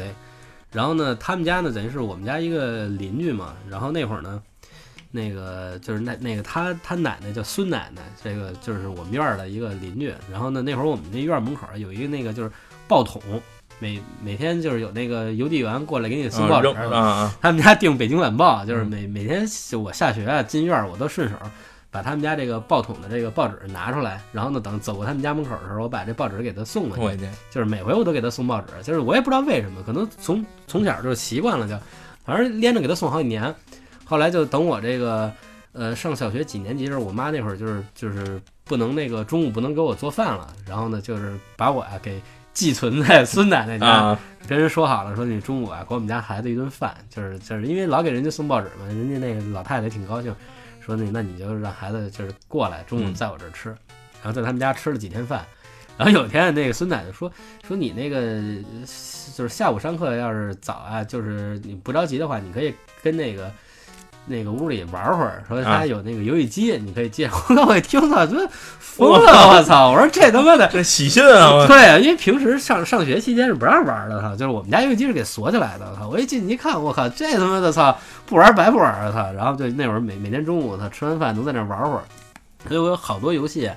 [0.70, 3.56] 然后呢，他们家呢等于是我们家一个邻居嘛。
[3.68, 4.40] 然后那会儿呢，
[5.10, 10.14] 那个就是那那个他他奶奶叫孙奶奶，这个就是我们院儿的一个邻居。
[10.30, 12.52] 然后呢，那会儿我们那院门口有一个那个就是
[12.86, 13.20] 报桶，
[13.78, 16.72] 每每天就是有那个邮递员过来给你送报纸。
[17.40, 21.36] 他们家订《北京晚报》，就是嗯每每天就我下学啊进院儿，我都顺手
[21.90, 31.78] 把他们家这个报桶的这个报纸拿出来，然后呢，等走过他们家门口的时候，我把这报纸给他送过去，就是每回我都给他送报纸，就是我也不知道为什么，可能从从小就习惯了就，
[32.24, 33.54] 反正连着给他送好几年。
[34.04, 35.32] 后来就等我这个
[35.72, 42.20] 呃上小学几年级的时候，我妈那会儿就是就是不能那个中午不能给我做饭了，然后呢就是把我呀、给
[42.58, 43.86] 寄存在孙奶奶家。
[43.86, 50.34] 啊，跟人说好了，说你中午啊给我们家孩子一顿饭，就是就是因为老给人家送报纸嘛，人家那个老太太挺高兴，
[50.80, 55.46] 说那那你就让孩子就是过来中午嗯在我这儿吃，然后在他们家吃了几天饭，
[55.96, 57.30] 然后有一天那个孙奶奶说
[57.64, 58.80] 说你那个呃
[59.36, 63.48] 就是下午上课要是早啊，就是你不着急的话，你可以跟那个。
[64.28, 67.28] 那个屋里玩会儿，说他啊有那个游戏机，你可以借。
[67.48, 68.36] 我我一听操，这
[68.78, 69.48] 疯了！
[69.48, 69.90] 我操！
[69.90, 71.66] 我说这他妈的，这喜讯啊！
[71.66, 82.02] 对啊，因为平时上上学期间是不让玩的，操，就是我们家游戏机是给锁起来的，操，我一进去一看，我靠，这他妈的操，不玩白不玩啊，操，然后就那会儿每每天中午，他，吃完饭都在那玩会儿，
[82.68, 83.70] 所以我有好多游戏，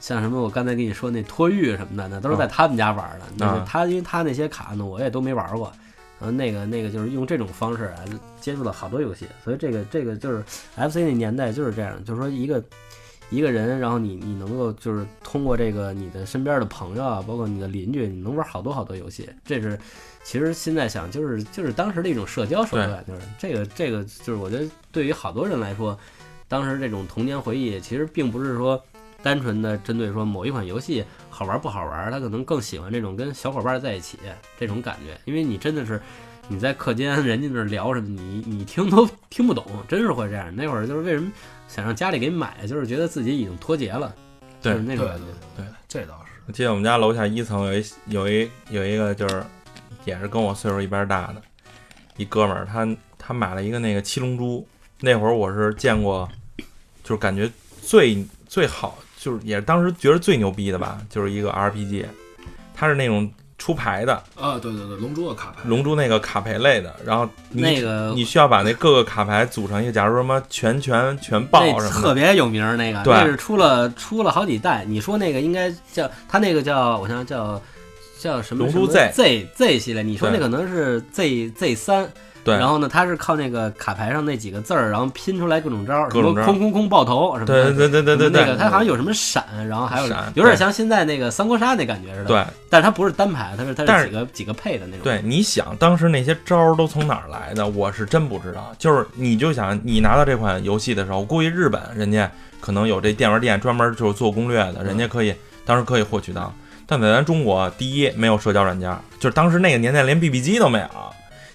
[0.00, 5.72] 像什么我刚才跟你说那托育什么的，那都是在他们家玩的，那是啊他因为他那些卡呢，我也都没玩过。
[6.22, 8.04] 然后那个那个就是用这种方式啊，
[8.40, 10.40] 接触了好多游戏，所以这个这个就是
[10.76, 12.62] FC 那年代就是这样，就是说一个
[13.28, 19.28] 一个人，然后你你能够就是通过这个你的身边的朋友啊，包括你的邻居，你能玩好多好多游戏。
[19.44, 19.76] 这是
[20.22, 25.98] 其实现在想就是就是当时的一种社交手段，就是这个这个就是我觉得对于好多人来说，
[26.46, 28.80] 当时这种童年回忆其实并不是说
[29.22, 34.18] 单纯的针对说某一款游戏好玩不好玩，他可能更喜欢这种跟小伙伴在一起
[34.58, 36.00] 这种感觉，因为你真的是。
[36.48, 40.54] 你在课间人家那儿聊什么，你 你听都听不懂，真是会这样。
[40.54, 41.30] 那会儿就是为什么
[41.68, 44.12] 想让家里给买，就是觉得自己已经脱节了，
[44.60, 45.24] 对那种感觉。
[45.56, 46.32] 对，这倒是。
[46.46, 49.42] 我记得我们家楼下一层有一有一有一个就是
[50.04, 51.40] 也是跟我岁数一边大的
[52.16, 54.66] 一哥们儿，他他买了一个那个七龙珠，
[54.98, 56.28] 那会儿我是见过，
[57.04, 62.04] 就是感觉最最好，就是也是当时觉得最牛逼的吧，就是一个 RPG，
[62.74, 74.84] 它是那种出牌的啊，对对对，龙珠的卡牌，龙珠那个卡牌类的，然后你那个你需要把那各个卡牌组成一个，假如什么全全全爆那什么的，特别有名儿，那个对那是出了出了好几代。
[74.84, 77.62] 你说那个应该叫它那个叫我想想叫
[78.18, 82.12] 叫什么龙珠什么 Z Z Z 系列，你说那可能是 Z Z 三。
[82.44, 87.72] 对然后呢，他是靠那个卡牌上那几个字儿，然后拼出来各种招儿，什么空空空爆头什么的。
[87.72, 92.44] 对对对对对对那个它好像有什么闪，然后还有闪有点对像现在那个三国杀那感觉似的。，对。
[92.68, 95.00] 但是它不是单排，它是它是是几个几个配的那种。
[95.04, 97.68] 对，你想当时那些招儿都从哪儿来的？
[97.68, 98.74] 我是真不知道。
[98.78, 106.52] 就是你就想你拿到这款游戏的时候，我估计日本人家可能有这电玩店专门就是做攻略的，人家可以当时可以获取到。
[106.86, 110.86] 但在咱中国，第一没有社交软件，就是当时那个年代连 BB 机都没有，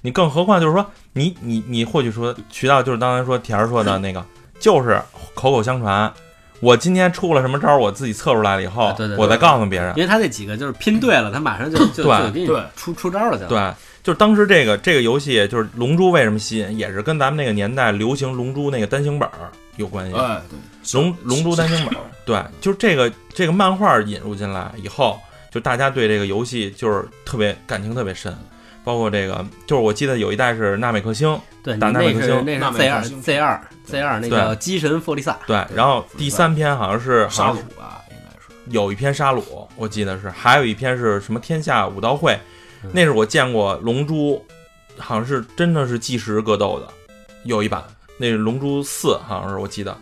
[0.02, 4.24] 你更何况就是说你你你或许说渠道就是刚才说田儿说的那个，
[4.60, 5.02] 就是
[5.34, 6.12] 口口相传。
[6.60, 9.94] 我今天出了什么招儿，我自己测出来了以后，啊对对对我再告诉别人。
[9.96, 13.46] 因为他那几个就是拼对了，他马上就就对就给你出出招了就。
[13.48, 20.18] 对，就是当时这个这个游戏，就是《龙珠》为什么吸引，也是跟咱们那个年代流行《龙珠》那个单行本儿有关系。
[20.18, 25.20] 哎，对，龙龙珠单行本儿，对，就是这个这个漫画引入进来以后，
[25.52, 28.36] 就大家对这个游戏就是特别感情特别深，
[28.88, 35.38] 包括这个，就是我记得有一代是纳美克星，对，打纳那美克星是那是纳美 Z 二克星 Z 二 Z 二那对叫机神弗利萨。
[35.46, 38.48] 对，然后第三篇好像是杀好像戮吧，应该是。
[38.70, 42.40] 有一篇沙鲁，我记得是，还有一篇是什么天下武道会，
[42.82, 44.42] 嗯那是我见过龙珠，
[44.98, 46.88] 好像是真的是计时格斗的，
[47.44, 47.84] 有一版，
[48.18, 49.98] 那是龙珠四，好像是我记得，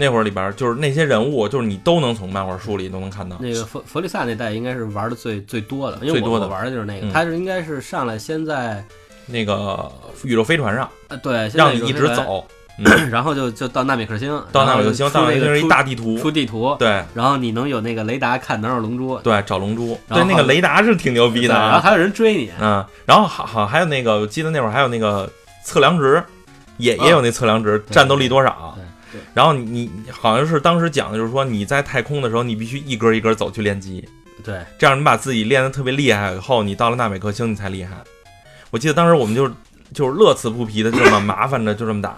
[0.00, 8.82] 那会儿里边就是那些人物，就是你都能从漫画书里都能看到，那个弗弗利萨那代应该是玩的最最多的，因为最多的我我玩的就是那个，嗯他是应该是上来先在
[9.26, 9.92] 那个
[10.24, 12.42] 宇宙飞船上呃对，让你一直走，
[13.12, 25.30] 然后就就到纳米克星，到纳米克星，然后就出那个一大地图，出出地图，对然后你能有那个雷达看能有龙珠，对，找龙珠，对，那个雷达是挺牛逼的啊，然后还有人追你，嗯，然后好好还有那个，我记得那会儿还有那个
[25.62, 26.22] 测量值，
[26.78, 28.74] 也也有那测量值，对战斗力多少
[29.12, 29.24] 对对。
[29.34, 34.06] 然后你你好像是当时讲的就是说你在太空的时候，你必须一格一格走去练级，
[34.44, 37.96] 对，这样你把自己练得特别厉害以后，你到了纳美克星你才厉害。
[38.70, 39.48] 我记得当时我们就
[39.92, 42.16] 就是乐此不疲的就这么麻烦着就这么打，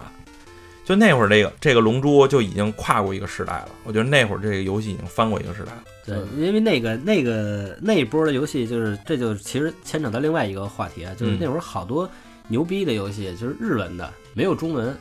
[0.85, 5.83] 就那会儿这个这个龙珠就已经跨过一个时代了，我觉得那会儿这个游戏已经翻过一个时代了。
[6.05, 12.11] 对，因为那个那个那一波的游戏，就是这就其实牵扯到另外一个话题啊，就是嗯那会儿好多
[12.49, 14.95] 牛逼的游戏，就是日文的，没有中文，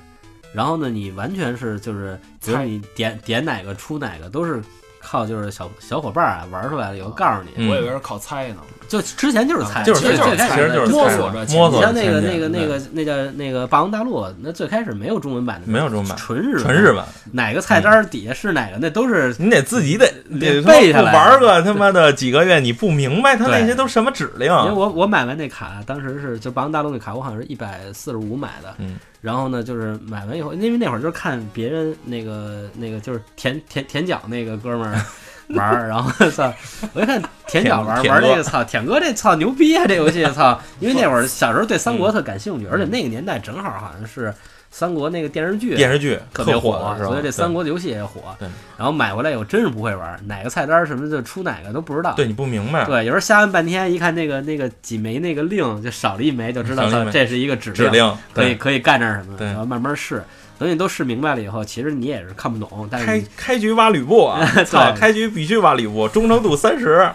[0.54, 4.62] 然后呢，你完全是就是，比如猜你点点哪个出哪个，都是
[5.00, 7.70] 靠就是小小伙伴啊玩出来的，有告诉你，嗯。
[7.70, 8.58] 我以为是靠猜呢。
[8.92, 17.02] 就之前就是猜，就是最最开始就是摸索着摸索着你像那个那个那个那叫那个霸王大陆，那最开始没有中文版的，没有中文版纯日纯日文，
[17.32, 20.06] 哪个菜单底下是哪个，那都是你得自己得
[20.38, 24.52] 得背下来不玩个他妈的几个月，你不明白他那些都什么指令。
[24.52, 28.76] 因为我我买完那卡，当时是就霸王大陆那卡，我好像是一百四十五买的。
[28.80, 35.02] 嗯，然后呢，就是买完以后，因为那会儿就是看别人那个那个就是舔舔舔脚那个哥们儿
[35.56, 36.54] 玩儿，然后操，
[36.92, 40.58] 我一看舔脚玩玩这个操，舔哥这操牛逼啊，这游戏操！
[40.80, 44.34] 因为那会儿小时候对三国特感兴趣，而且那个年代正好好像是
[44.70, 46.96] 三国那个电视剧电视剧特别火？
[47.04, 48.22] 所以这三国的游戏也火。
[48.40, 52.14] 对，然后买回来以后真是不会玩，哪个菜单什么就出哪个都不知道。
[52.14, 60.24] 对你不明白，对，有时候瞎按半天，一看那个那个几枚那个令，就少了一枚，就知道这是一个指指令可以可以干点什么，对然后慢慢试。
[60.58, 64.46] 等你都试明白了以后，其实你也是看不懂，但是开开局挖吕布啊！
[64.64, 67.10] 操，对开局必须挖吕布，忠诚度三十，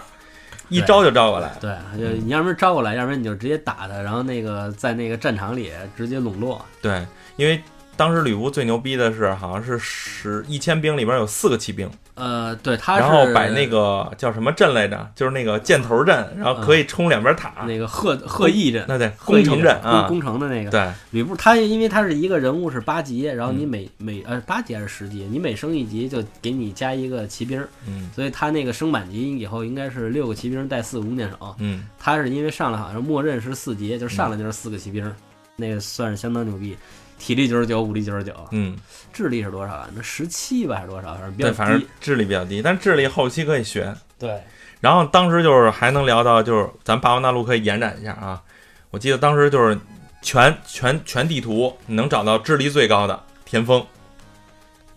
[0.69, 1.51] 一招就招过来。
[1.59, 6.63] 对，就你要不然招过来，要不然你就直接打他，然后那个在那个战场里直接笼络。
[6.81, 7.61] 对，因为
[7.97, 15.09] 当时吕布最牛逼的是，好像是十一千兵里边有四个骑兵，呃，对，他是然后摆那个叫什么阵来着？
[15.15, 17.65] 就是那个箭头阵，然后可以冲两边塔。
[17.65, 31.55] 那个贺贺义阵，那对，攻城阵攻啊，攻城的那个对，吕布，他因为他是一个人物是八级，然后你嗯每每呃八级还是十级，你每升一级就给你加一个骑兵，嗯所以他那个升满级以后应该是六个骑兵带四个弓箭手。
[31.59, 35.11] 嗯，他是因为上来好像默认是四级，就是上来就是四个骑兵，
[35.55, 36.77] 那个算是相当牛逼。
[37.17, 38.77] 体力九十九，武力九十九，嗯，
[39.11, 39.89] 智力是多少啊？
[39.95, 41.13] 那十七吧还是多少？
[41.15, 41.87] 反正比较对，反正低。
[41.99, 43.93] 智力比较低，但智力后期可以学。
[44.19, 44.41] 对，
[44.79, 48.41] 然后当时就是还能聊到，就是咱霸王大陆可以延展一下啊。
[48.89, 49.77] 我记得当时就是
[50.21, 53.85] 全全全地图，你能找到智力最高的田丰，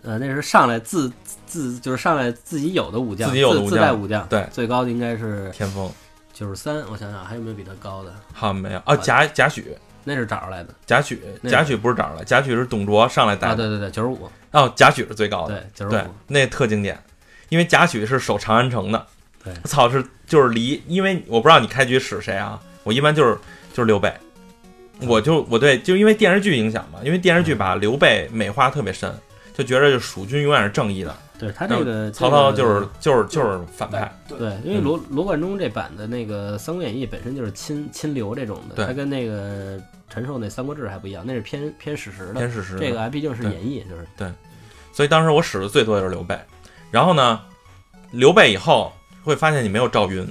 [0.02, 1.12] 呃，那是上来自
[1.44, 5.90] 自就是上来自己有的武将，自己有的自自武将带武将，对最高的应该是田丰
[6.33, 6.83] 九十三。
[6.90, 8.14] 我想想还有没有比他高的？
[8.33, 9.64] 好像没有啊，贾贾诩，
[10.04, 11.16] 那是找出来的贾诩，
[11.48, 16.98] 贾诩不是找出来，贾诩是董卓上来带啊，的，对对对，九十五，哦，贾诩是最高的，对九十五，，那特经典，
[17.48, 19.06] 因为贾诩是守长安城的，
[19.44, 19.52] 对。
[19.64, 23.36] 操是就是离，因为我不知道你开局使谁啊，我一般就是
[23.72, 24.12] 就是刘备，
[25.00, 29.12] 我就我对就因为电视剧影响嘛，因为电视剧把刘备美化特别深，
[29.54, 42.35] 就觉着就蜀军永远是正义的，对他这个曹操就是就是就是反派，对，因为罗罗贯中这版的那个《三国演义》本身就是亲亲刘这种的，他跟那个陈寿那《三国志》还不一样，那是偏偏史实的。
[42.35, 42.81] 偏史实的。
[42.81, 44.29] 这个还毕竟是演义，就是对
[44.92, 46.38] 所以当时我使的最多就是刘备，
[46.90, 47.40] 然后呢，
[48.11, 48.92] 刘备以后
[49.24, 50.29] 会发现你没有赵云，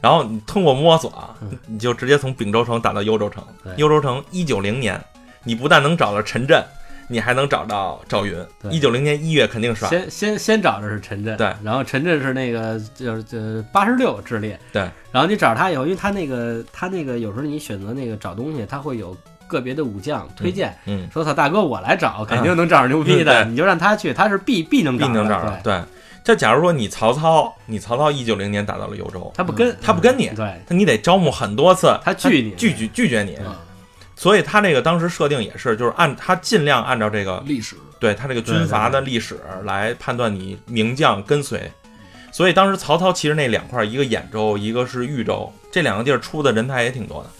[0.00, 1.34] 然后你通过摸索
[1.66, 3.42] 你就直接从丙州城打到幽州城。
[3.76, 5.02] 幽州城一九零年，
[5.42, 6.62] 你不但能找到陈震，
[7.08, 8.34] 你还能找到赵云。
[8.70, 13.38] 一九零年一月肯定刷，先先先找的是陈震，对，然后陈震是那个就是就
[13.72, 25.82] 八十六智力，对，然后你找他以后，因为他那个他那个有时候你选择那个找东西，他会有个别的武将推荐，嗯，说他大哥我来找，肯定能找着牛逼的，嗯你就让他去，他是必必能必能找着着。，对，
[26.24, 32.52] 就假如说你曹操，你曹操一九零年打到了幽州，他不跟他不跟你对，那你得招募很多次，他拒你。
[32.52, 33.38] 拒拒拒绝你。
[34.14, 41.70] 嗯所以他这个当时设定也是，就是按他尽量按照这个历史对他这个军阀的历史来判断你名将跟随。
[42.30, 47.30] 所以当时曹操其实那两块，一个兖州，一个是豫州，这两个地儿出的人才也挺多的。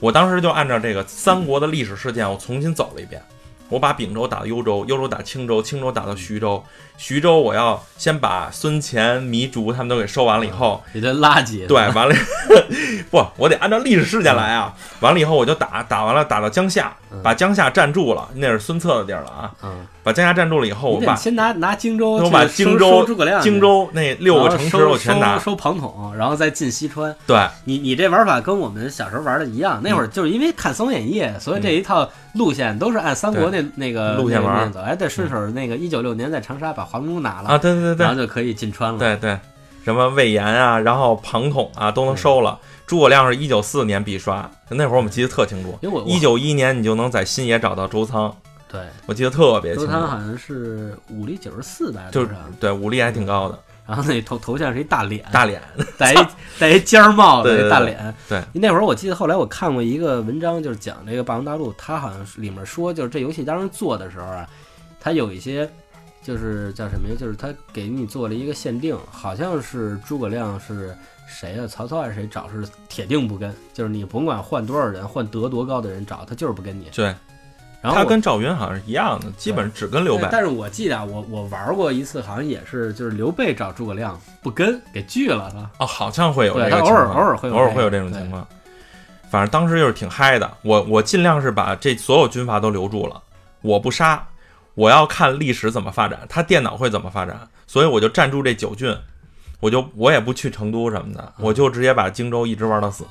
[0.00, 3.22] 我当时就按照这个三国的历史事件，我重新走了一遍。
[3.68, 6.64] 我把丙州打到幽州，幽州打青州，青州打到徐州，
[6.96, 12.14] 徐州我要先把孙乾、糜竺他们都给收完了以后，你这垃圾，对，完了，
[13.10, 14.74] 不，我得按照历史事件来啊。
[15.00, 19.54] 完了以后我就打，打完了打到江夏，把江夏占住了，那是孙策的地儿了啊。
[20.08, 25.54] 嗯，把江夏占住了以后，我你把先拿拿荆州我把荆州收诸葛亮，荆州那六个城池我全拿收。
[25.54, 27.14] 庞统，然后再进西川。
[27.26, 34.80] 对，你你这玩法跟我们小时候玩的一样，那会儿嗯就是因为看《三国演义》，所以这一套路线都是按三国那那个路线玩那个走。
[34.80, 38.98] 哎，对，顺手那个一九六年在长沙把黄忠拿了，啊，对对对对然后就可以进川了。
[38.98, 39.38] 对对，
[39.84, 42.58] 什么魏延啊，然后庞统啊都能收了。
[42.86, 45.78] 诸葛亮是一九四年必刷，那会儿我们记得特清楚。
[46.06, 48.34] 一九一年你就能在新野找到周仓，
[48.68, 49.92] 对我记得特别周清楚。
[49.92, 52.40] 仓好像是武力九十四吧，就多少？
[52.60, 55.62] 对武力还挺高的，然后那头头像是一大脸，大脸。
[55.96, 56.16] 戴一
[56.60, 58.14] 戴一尖儿帽子，对对对那大脸。
[58.28, 64.48] 对，那会儿我记得后来我看过一个文章，就是讲这个《霸王大陆》，它好像是里面说，就是这游戏当时做的时候啊，
[65.00, 65.68] 它有一些
[66.22, 67.14] 就是叫什么呀？
[67.18, 70.94] 就是它给你做了一个限定，好像是诸葛亮是
[71.26, 76.90] 谁呀、曹操还是谁找是铁定不跟，就是你甭管换多少人，换德多高的人找他就是不跟你。
[76.92, 77.14] 对，
[77.80, 80.26] 然后他跟赵云好像是一样的，基本只跟刘备。
[80.32, 85.84] 但是我记得啊我我玩过一次，好像也是就是刘备找诸葛亮不跟，给拒了他。
[85.84, 88.46] 哦，好像会有这对个情况，偶尔偶尔会有偶尔会有这种情况。
[89.30, 93.22] 反正当时就是挺嗨的，我我尽量是把这所有军阀都留住了，
[93.60, 94.26] 我不杀，
[94.74, 98.92] 我要看历史怎么发展，他电脑会怎么发展，所以我就站住这九郡，
[99.60, 103.04] 我就我也不去成都什么的，嗯我就直接把荆州一直玩到死。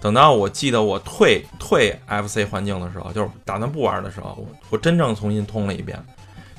[0.00, 6.02] 等到我记得我退退 FC 环境的时候，就是打算不玩的时候，我我真正重新通了一遍。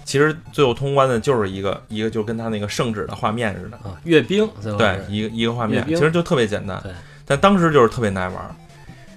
[0.04, 6.82] 其实最后通关的就是一个一个就跟他那个圣旨的画面似的，啊，阅兵对，一个一个画面其实就特别简单，
[7.26, 8.56] 但当时就是特别难玩。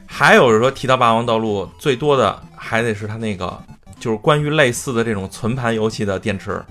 [0.06, 3.60] 还有是说提到霸王道路，最多的还得是它那个，
[3.98, 6.62] 就是关于类似的这种存盘游戏的电池，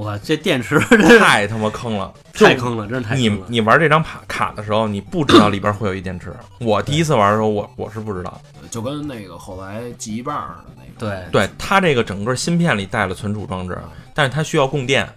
[0.00, 3.46] 哇，这电池 真太他妈坑了， 太坑了，真是太你坑了。
[3.48, 6.32] 你玩这张卡 卡的时候，你不知道里边会有一电池。
[6.58, 8.40] 我第一次玩的时候，我我是不知道。
[8.70, 10.34] 就跟那个后来记忆棒
[10.64, 13.76] 的那个，对对它这个整个芯片里带了存储装置，
[14.14, 15.08] 但是它需要供电，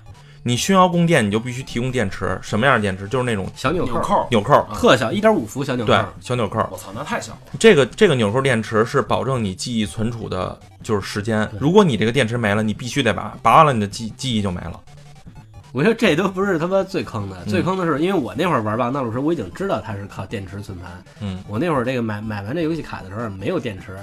[0.43, 2.37] 你需要供电，你就必须提供电池。
[2.41, 3.07] 什么样的电池？
[3.07, 6.59] 就是那种小纽扣，纽扣，特小，一点五伏小纽扣对，，小纽扣。
[6.69, 7.39] 我操，那太小了。
[7.57, 11.49] 这个这个纽扣电池是保证你记忆存储的，就是时间。
[11.57, 14.79] 如果你这个电池没了，你必须得拔，拔完了你的记记忆就没了。
[15.71, 21.03] 我觉得这都不是他妈最坑的，嗯最坑的是，因为我那会儿玩《霸王道路》时，我已经知道它是靠电池存盘。
[21.19, 23.97] 嗯，我那会儿这个买买完这游戏卡的时候没有电池，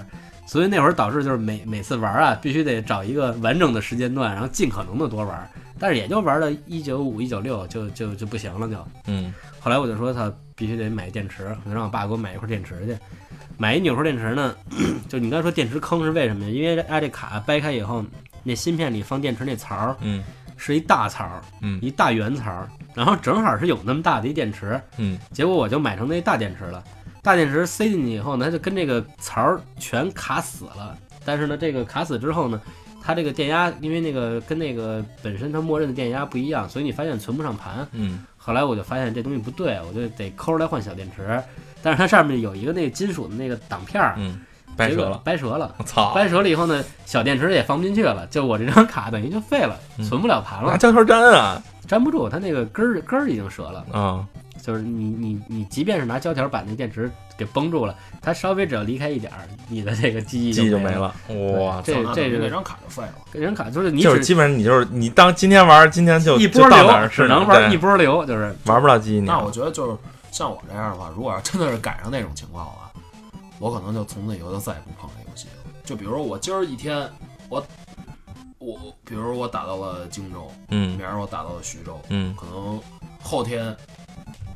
[0.50, 5.48] 所以那会儿导致就是每每次玩啊，必须得找一个完整的时间段，然后尽可能的多玩。
[5.78, 8.84] 但是也就玩到一九五、一九六就就就不行了就。
[9.06, 12.98] 嗯后来我就说他必须得买电池，我就让我爸给我买一块电池去。
[13.58, 14.52] 买一纽扣电池呢，
[15.08, 16.50] 就你刚才说电池坑是为什么呀？
[16.50, 18.04] 因为它这卡掰开以后，
[18.42, 20.24] 那芯片里放电池那槽儿嗯
[20.56, 26.82] 是一大槽儿，嗯一大圆槽儿，然后正好是有那么大的一电池，嗯结果我就买成那大电池了。
[27.22, 30.96] 大电池塞进去以后呢，它就跟这个槽儿全卡死了。
[31.24, 32.60] 但是呢，这个卡死之后呢，
[33.02, 37.86] 它这个电压因为那个跟那个本身它默认的电压不一样，所以你发现存不上盘。
[37.92, 41.42] 嗯后来我就发现这东西不对，我就得抠出来换小电池。
[41.82, 44.40] 但是它上面有一个那个金属的那个挡片儿，嗯，
[44.76, 45.20] 掰折了。
[45.22, 45.74] 掰折了。
[45.76, 46.14] 我操！
[46.14, 51.62] 掰折了以后呢，小电池也放不进去了，就我这张卡等于就废了，嗯存不了盘了，拿胶条粘啊！
[51.86, 53.84] 粘不住，它那个根儿根儿已经折了。
[53.92, 54.26] 啊，
[54.62, 60.90] 就是你你你，即便是拿胶条把那电池给绷住了，它稍微只要离开一点儿，你的这个记忆记忆就没没。
[60.92, 61.14] 了。
[61.58, 63.14] 哇，这这这是那张卡就废了。
[63.32, 69.38] 这张卡就是你就是基本上你就是你当今天玩，今天就一波就到哪流儿，只能玩对一波流，就是玩不了记忆那。
[69.40, 69.96] 我觉得就是
[70.30, 72.90] 像我这样的话，如果要真的是赶上那种情况的话，
[73.58, 75.72] 我可能就从此以后就再也不碰这游戏了。
[75.84, 77.08] 就比如说我今儿一天，
[77.48, 77.66] 我
[78.58, 82.78] 我比如我打到了荆州，嗯明儿我打到了徐州，嗯可能
[83.22, 83.74] 后天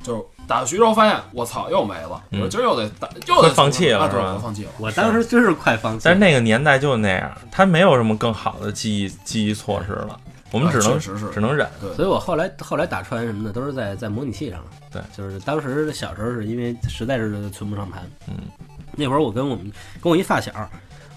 [0.04, 4.70] 就是打到徐州发现我操又没了，嗯我今儿又得打又得放弃了是吧我放弃了。
[4.78, 6.02] 我当时真是快放弃了。
[6.04, 10.20] 但是那个年代就那样，他没有什么更好的记忆记忆措施了，
[10.52, 11.66] 我们只能啊是只能忍。
[11.96, 14.66] 所以我后来后来打船什么的都是在在模拟器上了。
[14.92, 18.02] 对，就是当时小时候是因为实在是存不上盘。
[18.28, 18.36] 嗯，
[18.92, 20.52] 那会儿我跟我们跟我一发小，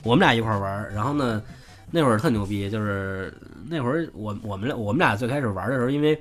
[0.03, 1.43] 我们俩一块儿玩儿，然后呢，
[1.91, 3.31] 那会儿特牛逼，就是
[3.69, 6.19] 那会儿我我们俩我们俩最开始玩的时候，因为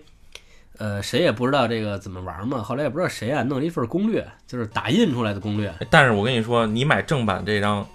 [0.78, 5.72] 呃谁也不知道这个怎么玩嘛，后来也不知道谁啊弄了一份攻略，就是打印出来的攻略。
[5.90, 7.82] 但是我跟你说，你买正版这张《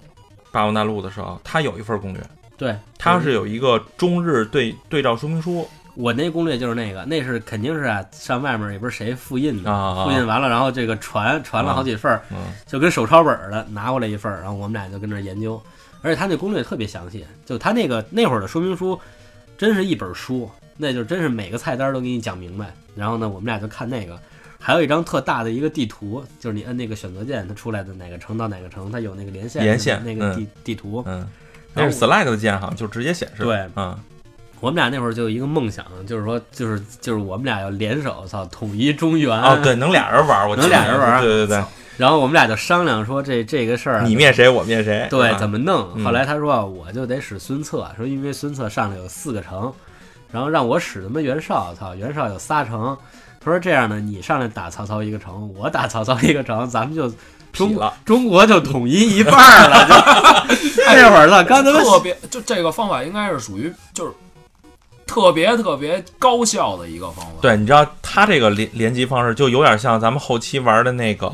[0.50, 2.20] 霸王大陆》的时候，它有一份攻略，
[2.56, 12.18] 对，它是有一个中日对对照说明书我那攻略就是那个，那是肯定是啊，上外面也不是谁复印的，啊，复印完了，然后这个传传了好几份
[12.66, 15.60] 就跟手抄本儿的拿过来一份儿，然后我们俩就跟那儿研究，
[16.00, 18.98] 而且他那攻略特别详细，就他那个那会儿的说明书，
[19.58, 22.72] 真是一本书，那就真是每个菜单都给你讲明白。
[22.94, 24.18] 然后呢，我们俩就看那个，
[24.58, 31.02] 还有一张特大的一个地图，就是你摁那个选择键，它出来的哪个城到哪个城，它有那个连线连线那个地、地图。
[31.06, 31.26] 嗯，
[31.74, 33.42] 那是 select 的键好像就直接显示。
[33.42, 33.98] 对嗯，
[34.60, 39.36] 我们俩那会儿就有一个梦想，就是说，就是就是我们俩要联手，操，统一中原。
[39.40, 41.64] 哦，对，能俩人玩，我能俩人玩对对对
[41.98, 45.90] 然后我们俩就商量说这这个事儿你灭谁我灭谁，对，怎么弄？
[45.94, 49.72] 嗯后来他说我就得使孙策，说因为孙策上来有四个城，
[50.32, 52.96] 然后让我使他妈袁绍，操，袁绍有仨城。
[53.44, 57.12] 他说这样呢，你上来打曹操一个城，我打曹操一个城，咱们就
[57.52, 57.92] 中了？
[58.04, 59.86] 中国就统一一半儿了。
[59.86, 64.12] 就 那会儿呢，刚才特别就这个方法应该是属于就是
[65.06, 67.32] 特别特别高效的一个方法。
[67.42, 71.30] 对，你知道他这个联联机方式就有点像咱们后期玩的那个，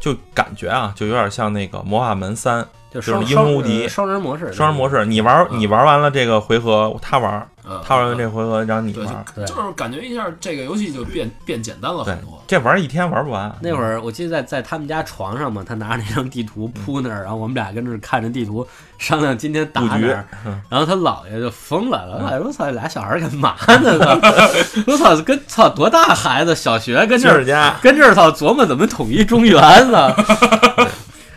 [0.00, 2.62] 就感觉啊，就有点像那个《魔法门三》，
[2.92, 12.42] 就是双英雄无敌双人模式，双人模式，你玩你玩完了这个回合，他玩，呃他玩完这回合，然后你玩，对就是感觉一下这个游戏就变变简单了很多。
[12.48, 13.54] 这玩一天玩不完。
[13.60, 18.66] 那会儿我记得在在他们家床上嘛，他拿着那张地图铺那儿，然后我们俩跟那儿看着地图
[18.98, 23.98] 商量今天打哪儿，嗯然后他姥爷就疯了，老姥爷我操，俩小孩干嘛呢？
[24.00, 24.18] 操
[24.88, 29.60] 我操，跟操多大孩子，小学跟这儿家，跟这儿操琢磨怎么统一中原
[29.92, 30.12] 呢？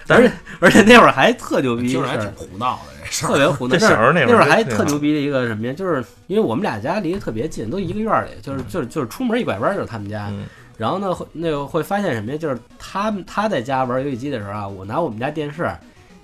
[0.09, 0.31] 而 且
[0.63, 3.29] 而且那会儿还特牛逼就是还挺胡闹的这事儿。
[3.29, 3.73] 特别胡闹。
[3.73, 5.73] 这小时候那会儿那会儿还特牛逼的一个什么呀？
[5.73, 10.27] 就是因为我们俩家离得特别近，都一个院儿里，就是就是就是出门一拐弯儿就是他们家。
[10.29, 10.45] 嗯
[10.75, 12.37] 然后呢，会那个会发现什么呀？
[12.37, 15.69] 就是他们他在家玩游戏机的时候啊，我拿我们家电视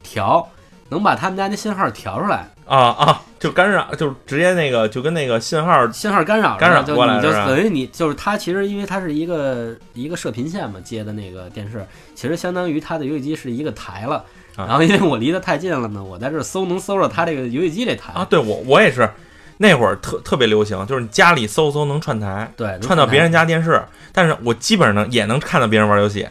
[0.02, 0.46] 调，
[0.90, 11.86] 能把他们家那信号调出来，啊啊，就干扰，就直接那个就跟那个信号信号干扰干扰过来就等于你就是它其实因为它是一个一个射频线嘛接的那个电视，
[12.16, 14.26] 其实相当于它的游戏机是一个台了。
[14.56, 19.10] 啊然后因为我离得太近了呢，我在这儿搜能搜着它这个游戏机这台啊，对我我也是，
[19.58, 23.82] 那会儿特特别流行，就是你家里搜搜能串台，对，串到别人家电视，
[24.12, 26.28] 但是我基本上也能看到别人玩游戏，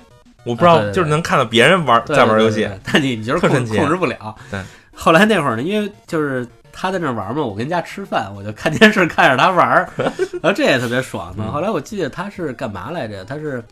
[0.49, 4.35] 我不知道，就是能看到别人玩对在玩游戏但你你就是控控制不了。
[4.51, 4.59] 对。
[4.95, 9.89] 后来那会儿呢，因为就是他在那玩嘛，我跟家吃饭，我就看电视看着他玩儿，
[10.43, 11.45] 然后这也特别爽呢。
[11.47, 13.25] 嗯后来我记得他是干嘛来着？
[13.25, 13.63] 他是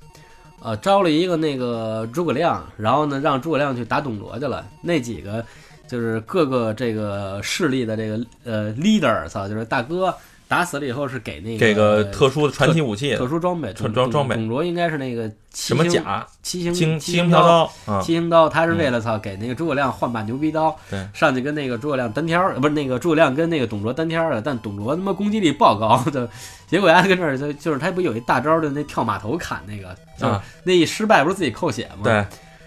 [0.62, 4.64] 呃招了一个那个诸葛亮，然后呢让诸葛亮去打董卓去了。
[4.82, 5.44] 那几个
[5.88, 10.14] 就是各个这个势力的这个呃 leader，操，就是大哥。
[10.48, 26.28] 打死了以后是给那个这个特殊的传奇武器，特殊装备，装董装备董卓应该是那个什么甲、七星青七星飘刀啊，七星刀，他是为了操给那个诸葛亮换把牛逼刀，对上去跟那个诸葛亮单挑，呃不是那个诸葛亮跟那个董卓单挑的，但董卓他妈攻击力爆高的，
[26.68, 32.04] 结果丫跟这儿就就是他不有一大招的那跳马头砍那个，就那一失败不是自己扣血吗？
[32.04, 32.24] 对，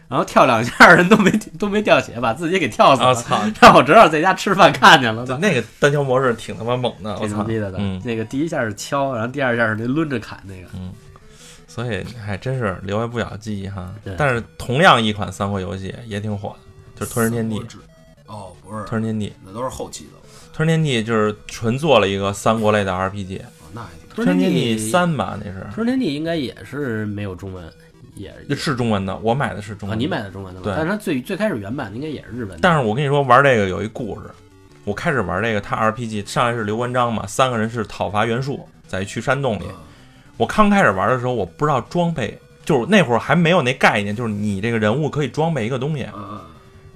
[0.09, 10.91] 然后跳两下人都没 都没掉血，把自己给跳死了，我操，让我正好在家吃饭看见了，对那个单挑模式挺他妈猛的，我操，挺牛逼的，嗯，那个第一下是敲，然后第二下是那抡着砍那个，嗯。
[11.67, 13.93] 所以还真是留下不小记忆哈。
[14.03, 14.15] 对。
[14.17, 16.55] 但是同样一款三国游戏也挺火
[16.95, 17.59] 的，就是《吞食天地》。
[18.25, 20.19] 哦，不是《吞食天地》，《那都是后期的了。
[20.51, 27.63] 吞食天地》就是纯做了一个三国类的 RPG，《哦那还挺吞食天地三》吧，那是吞食天地应该也是没有中文，
[28.15, 30.03] 也也是中文的，我买的是中啊，文的。
[30.03, 30.65] 你买的中文的吗？
[30.65, 32.59] 对但是它最最开始原版的应该也是日文的。
[32.61, 34.27] 但是我跟你说，玩这个有一故事。
[34.85, 39.65] 我开始玩这个，它 RPG 上来是刘关张嘛，三个人是讨伐袁术，在去山洞里。
[39.67, 39.75] 嗯
[40.39, 46.07] 我刚开始玩的时候，我不知道装备，就是那会儿还没有那概念，就是你这个人物可以装备一个东西，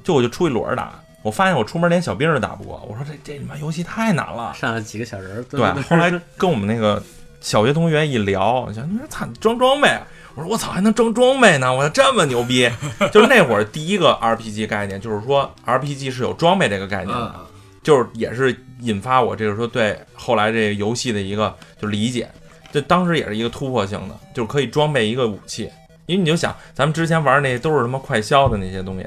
[0.02, 0.98] 就我就出去裸着打。
[1.24, 4.54] 我发现我出门连小兵都打不过，我说这这他妈游戏太难了。
[4.54, 7.04] 上来几个小人儿，对，后来 跟我们那个
[7.42, 12.70] 小学同学一聊，想你说操，装装备啊，我说我操，还能装装备呢，我说这么牛逼。
[13.12, 17.46] 就是那会儿第一个 RPG 概念，就是说 RPG 是有装备这个概念的，嗯
[17.84, 22.30] 就是也是引发我这个说对后来这个游戏的一个就理解，
[22.72, 25.70] 这当时也是一个突破性的，就是可以装备一个武器。
[26.06, 29.06] 因为你就想，咱们之前玩那些都是什么快消的那些东西，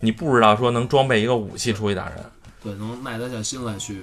[0.00, 2.16] 你不知道说能装备一个武器出去打人。
[2.62, 4.02] 对，能耐得下心来去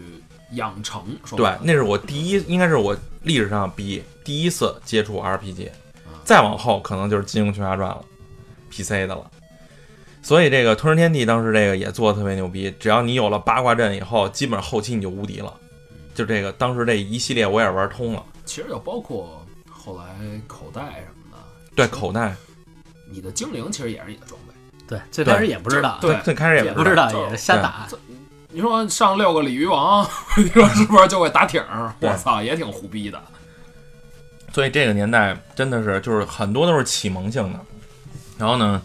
[0.51, 1.03] 养成。
[1.36, 5.74] 对，那是我第一，应该是我历史上比第一次接触 RPG，啊
[6.26, 8.03] 再往后可能就是《金庸群侠传》了
[8.69, 9.32] ，PC 的了。
[10.21, 15.53] 所以这个《吞食天地》当时这个也做的特别牛逼，只要你有了八卦阵以后，基本上后期你就无敌了。
[16.15, 20.03] 就这个当时这一系列我也玩通了，其实就包括后来
[20.47, 21.38] 口袋什么的，
[21.76, 22.36] 对口袋，
[23.11, 24.53] 你的精灵其实也是你的装备。
[24.88, 27.88] 对，最开始也不知道，对最最开始也不知道，也是瞎打。
[28.49, 30.07] 你说上六个鲤鱼王，
[30.38, 31.93] 你说是不是就会打挺儿？
[31.99, 33.21] 我操，也挺胡逼的。
[34.56, 37.60] 所以这个年代真的是就是很多都是启蒙性的。
[38.38, 38.82] 然后呢，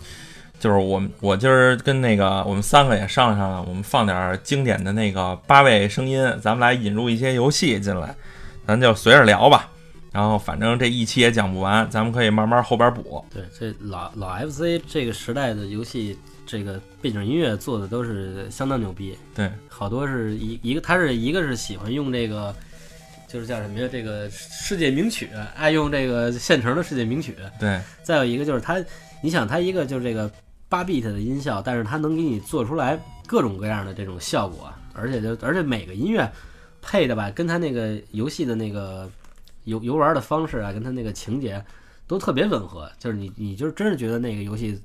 [0.59, 8.13] 就是我们我今儿跟那个我们三个也商量商量，我们放点儿经典的那个八位声音，咱们来引入一些游戏进来，
[8.67, 9.71] 咱就随着聊吧。
[10.11, 13.25] 然后反正这一期也讲不完，咱们可以慢慢后边补。
[13.33, 19.17] 对，这老老 FC 这个时代的游戏，这个背景音乐做的都是相当牛逼。
[19.37, 22.53] 对，好多是一一个，他是一个是喜欢用这个，
[23.33, 23.89] 就是叫什么呀？
[23.91, 27.37] 这个世界名曲，爱用这个现成的世界名曲。
[27.61, 28.83] 对，再有一个就是它，
[29.23, 30.31] 你想它一个就是这个
[30.69, 36.29] 八 bit 的音效，但是它能给你做出来各种各样的这种效果，而且就而且每个音乐
[36.83, 39.09] 配的吧，跟它那个游戏的那个
[39.65, 41.65] 游游玩的方式啊，跟它那个情节
[42.09, 44.81] 都特别吻合，就是你你就是真是觉得那个游戏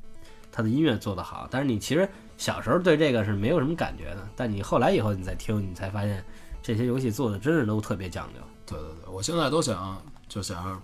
[0.52, 6.24] 它的音乐做得好，但是你其实小时候对这个是没有什么感觉的，但你后来以后你再听，你才发现
[6.66, 8.40] 这些游戏做的真是都特别讲究。
[8.66, 10.82] 对对对，我现在都想就想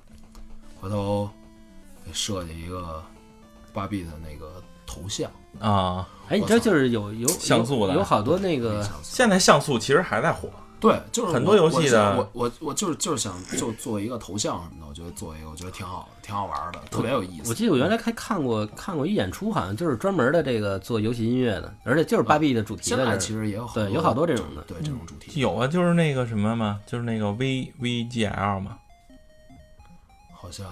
[0.79, 1.27] 回头
[2.05, 3.03] 给设计一个
[3.73, 10.51] 八 B 的那个头像，啊，哎，你知道就是有有像素的有有好多那个现在像素其实还在火，
[10.81, 17.49] 对，就是很多游戏的我我我就是就是想就做一个头像什么的，我觉得做一个，我觉得挺好的，挺好玩的，特别有意思。
[17.49, 28.77] 我记得我原来还看过看过一演出，好像就是专门的这个做游戏音乐的，而且就是八 B 的主题现在的这其实也有对有好多这种的对这种主题，有啊，就是那个什么嘛，就是那个 V VGL 嘛，
[30.33, 30.65] 好像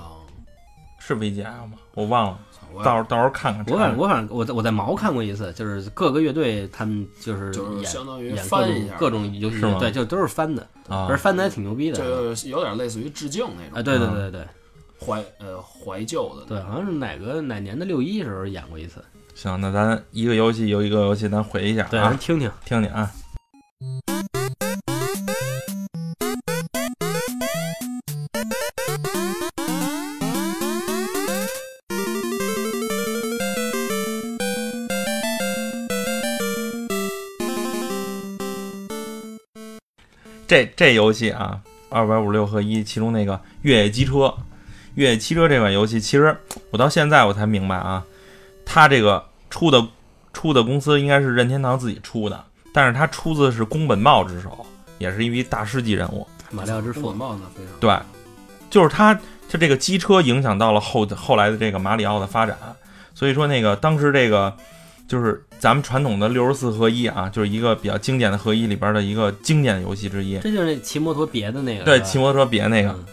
[0.97, 1.73] 是 VGL 吗？
[1.93, 2.39] 我忘了，
[2.73, 3.65] 我到时候到时候看看。
[3.67, 11.97] 我反正我反正我在我在毛看过一次，就是各个乐队他们就是就是演相当于演各翻一下各种游戏吗，对，就都是翻的，啊而，翻的还挺牛逼的。
[11.97, 14.47] 就有点类似于致敬那啊，种对对嗯对对
[15.05, 19.03] 怀呃怀旧的那对，好像是哪个哪年的六一时候演过一次，
[19.33, 22.51] 行，那咱一个游戏有一个游戏，咱回一下对，咱啊，听听。
[22.65, 23.09] 听听啊。
[40.49, 44.33] 这这游戏啊，二百五十六合一，其中那个越野机车，
[44.95, 46.35] 越野汽车这款游戏，其实
[46.71, 48.03] 我到现在我才明白啊，
[48.65, 49.87] 它这个出的
[50.33, 52.43] 出的公司应该是任天堂自己出的，
[52.73, 54.65] 但是它出自是宫本茂之手，
[54.97, 56.27] 也是一位大师级人物。
[56.49, 57.95] 马里奥之父宫本，茂呢非常对
[58.71, 59.13] 就是他，
[59.47, 62.57] 他这个机车影响到了后后来的这个马里奥的发展，
[63.13, 64.51] 所以说那个当时这个
[65.09, 70.39] 就是咱们传统的六十四合一啊，就是一个比较经典的合一里边的一个经典的游戏之一。
[70.39, 73.05] 这就是骑摩托别的那个，对，骑摩托车别那个，嗯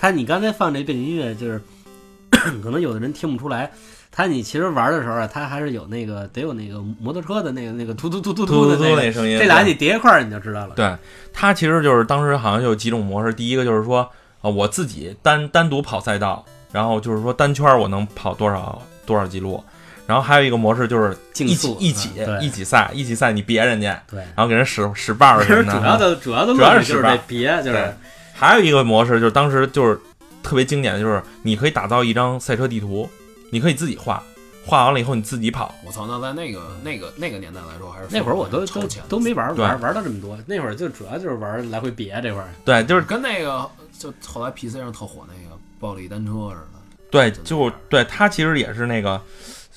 [0.00, 1.60] 他你刚才放这背景音乐，就是
[2.62, 3.70] 可能有的人听不出来。
[4.10, 9.38] 他你其实玩的时候啊，他还是有那个得有那个摩托车的那个那个突突突突突突的那个，那声音。
[9.38, 10.74] 这俩你叠一块儿你就知道了。
[10.74, 10.96] 对，
[11.32, 14.08] 它其实就是当时好像有几种模式，第一个就是说，
[14.40, 19.62] 呃，我自己单单独跑赛道，然后就是说单圈儿我能跑多少多少记录，
[20.08, 22.08] 然后还有一个模式就是竞一起速一起
[22.40, 25.78] 一起赛，一起赛你别人家，对，然后给人使使绊儿其实什么的。
[25.78, 27.94] 主要的 主要的主要就是这别，就是
[28.32, 30.00] 还有一个模式就是当时就是
[30.42, 33.06] 特别经典的就是你可以打造一张赛车地图，
[33.50, 34.22] 你可以自己画，
[34.64, 35.74] 画完了以后你自己跑。
[35.84, 42.48] 我操，那在那个那个那个年代来说，还是那会儿我都都都没玩对玩玩到这么多，那会儿就主要就是玩来回别这块儿。
[42.64, 46.78] 对，就是跟那个就后来 PC 上特火那个暴力单车似的。
[47.10, 49.20] 对，就对它其实也是那个，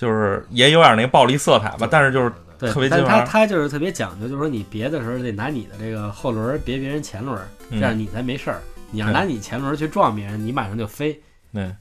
[0.02, 7.40] 就是也有点那个暴力色彩吧，但是就是特别劲儿他就是特别讲究，就是说你别的时候得拿你的这个后轮别别人前轮，
[7.70, 8.60] 这样嗯你才没事儿。
[8.90, 11.22] 你要拿你前轮去撞别人，你马上就飞。
[11.54, 11.72] 对，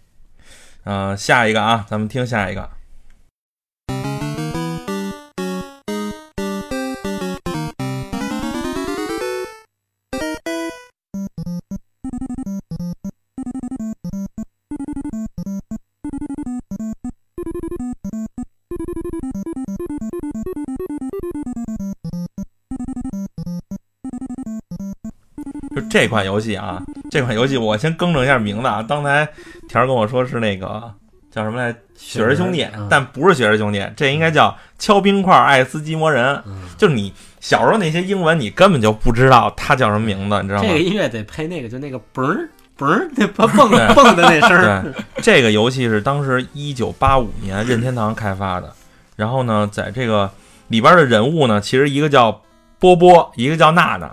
[0.85, 2.69] 嗯、下一个啊，咱们听下一个。
[25.91, 26.81] 这款游戏啊，
[27.11, 28.83] 这款游戏我先更正一下名字啊。
[28.89, 29.29] 刚才
[29.69, 30.91] 田儿跟我说是那个
[31.31, 36.41] 叫什么来，雪人兄弟嗯，但不是雪人兄弟，这应该叫敲冰块爱斯基摩人。
[36.47, 40.75] 嗯，就是你小时候那些英文，你根本就不知道它叫什么名字，你知道吗这？
[40.75, 44.83] 个音乐得配那个，就那个嘣儿嘣儿那蹦蹦 蹦的那声儿。
[44.83, 48.73] 对，这个游戏是当时一九八五年任天堂开发的。
[49.17, 50.31] 然后呢，在这个
[50.69, 52.41] 里边的人物呢，其实一个叫
[52.79, 54.11] 波波，一个叫娜娜。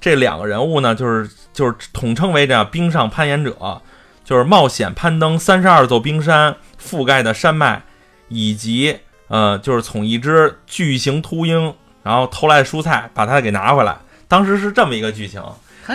[0.00, 3.80] 这两个人物呢，就是就是统称为这冰上攀岩者，
[4.24, 7.82] 就是冒险攀登三十二座冰山覆盖的山脉，
[8.28, 13.96] 以及呃，就是从一只巨型秃鹰，然后偷来的蔬菜，把它给拿回来。
[14.26, 15.42] 当时是这么一个剧情。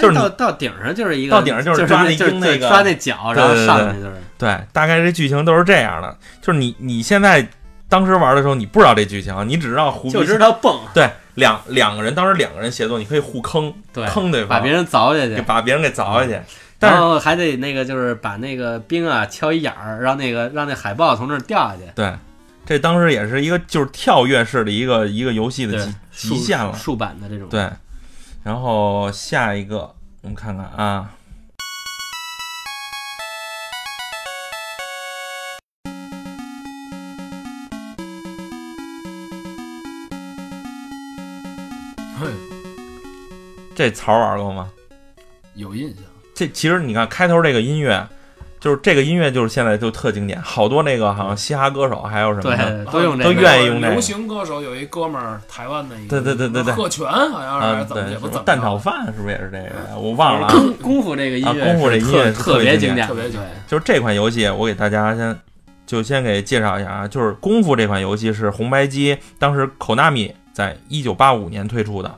[0.01, 4.15] 就是到到顶上就是一个，到顶上就就是抓那鹰那个抓那脚，然后上去就是。
[4.39, 6.17] 对，大概这剧情都是这样的。
[6.41, 7.47] 就是你你现在
[7.87, 16.39] 当时玩的时候，你不知道这剧情，你只知道胡逼就知道蹦，对两两个人，当时两个人协作，你可以互坑对，坑对方，把别人凿下去，把别人给凿下去。
[16.79, 22.13] 然后还得那个就是把那个冰啊敲一眼儿，让那个让那海豹从那儿掉下去，对，
[22.65, 25.77] 这当时也是一个就是跳跃式的一个一个游戏的
[26.11, 26.73] 极极限了。
[26.75, 27.47] 竖版的这种。
[27.47, 27.69] 对，
[28.43, 31.09] 然后下一个我们看看啊，
[43.83, 44.69] 这槽玩过吗？
[45.55, 45.97] 有印象。
[46.33, 48.07] 这其实你看开头这个音乐，
[48.61, 53.41] 就是这个音乐就是现在就特经典，好多那个好像嘻哈歌手还有什么的，都用这都个。
[53.41, 59.99] 愿意用这个流行歌手有一哥们儿，台湾的一个，对对对对对贺全好像是怎么，也不怎么蛋炒饭是不是也是这个？
[59.99, 60.53] 我忘了啊。
[60.53, 65.37] 功功夫这个音乐啊功夫这是音乐特特别经典，特别经就是这款游戏，我给大家先
[65.85, 72.15] 就先给介绍一下啊，就是《功夫》这款游戏是红白机当时 Konami 在一九八五年推出的。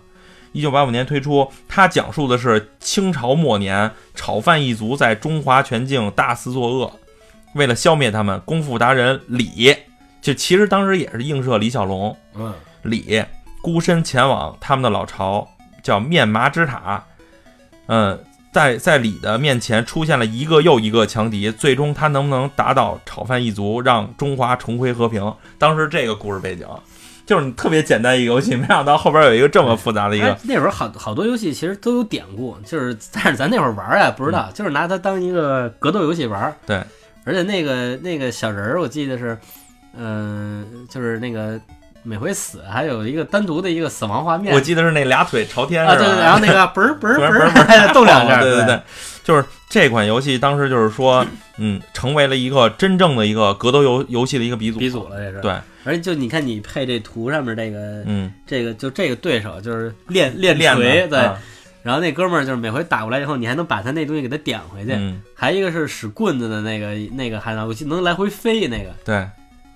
[0.56, 6.90] 一九八五年推出，它讲述的是清朝末年炒饭一族在中华全境大肆作恶，
[7.56, 9.76] 为了消灭他们，功夫达人李，
[10.22, 12.54] 就其实当时也是映射李小龙，嗯，
[12.84, 13.22] 李
[13.62, 15.46] 孤身前往他们的老巢，
[15.84, 17.04] 叫面麻之塔。
[17.88, 18.18] 嗯，
[18.54, 25.36] 在在李的面前出现了一个又一个强敌，最终他能不能打倒炒饭一族，让中华重回和平？
[25.60, 26.66] 当时这个故事背景
[27.26, 36.52] 就是特别简单一个游戏，没想到后边有一个这么复杂的一个哎，那会儿好好多游戏其实都有典故，就是 但是咱那会儿玩儿啊不知道，就是拿它当一个格斗游戏玩儿。
[36.52, 36.84] 嗯对，
[37.26, 39.38] 而且那个那个小人儿，我记得是，
[39.98, 41.60] 嗯、就是那个
[42.06, 44.54] 每回死还有一个单独的一个死亡画面。
[44.54, 45.96] 我记得是那俩腿朝天啊？
[45.96, 48.80] 对对，然后那个 嘣儿嘣儿嘣儿嘣嘣儿儿动两下，对对对，
[49.24, 51.26] 就是这款游戏当时就是说，
[51.58, 54.80] 嗯，成为了一个真正的一个格斗游游戏的一个鼻祖。
[54.80, 55.42] 鼻祖了这是。
[55.42, 55.52] 对，
[55.84, 61.20] 而且就你看你配这图上面这个嗯，这个就这个对手就是练练练锤，对，
[61.82, 64.92] 然后那哥们儿就是每回打过来以后，你还能把他那东西给他点回去。
[64.94, 69.28] 嗯，还一个是使棍子的那个，那个还能我记得能来回飞那个，对，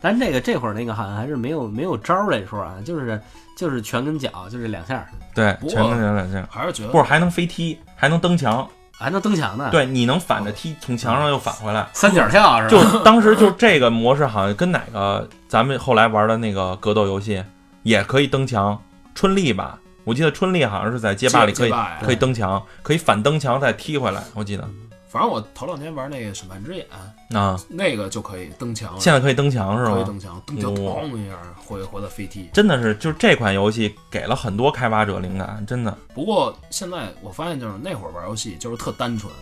[0.01, 3.19] 但这个这会儿那个好像还是没有没有招儿这说啊，就是
[3.57, 11.87] 就是拳跟脚就这两下儿，对，不过全跟脚两下，还是觉得不是还能飞踢，还能蹬墙，还能蹬墙呢，，对，你能反着踢，从墙上又返回来。
[11.93, 12.91] 三角跳是吧？
[12.91, 17.43] 就当时就这个模式，好像跟哪个咱们后来玩的那个格斗游戏
[17.83, 18.81] 也可以蹬墙，
[19.13, 19.77] 春丽吧？
[20.05, 24.23] 我记得春丽好像是在街霸里可以街霸呀可以蹬墙，可以反蹬墙再踢回来。
[24.33, 24.67] 我记得
[25.09, 26.85] 反正我头两天玩那个审判之眼，
[27.31, 29.93] 啊，那个就可以登墙，现在可以登墙是吧？
[29.93, 31.35] 可以蹬墙，蹬墙哇咣一下
[31.65, 32.47] 回回到飞踢。
[32.53, 35.97] 真的是，就是这款游戏给了很多开发者灵感，真的。
[36.13, 39.33] 不过现在我发现，就是那会儿玩游戏就是特单纯，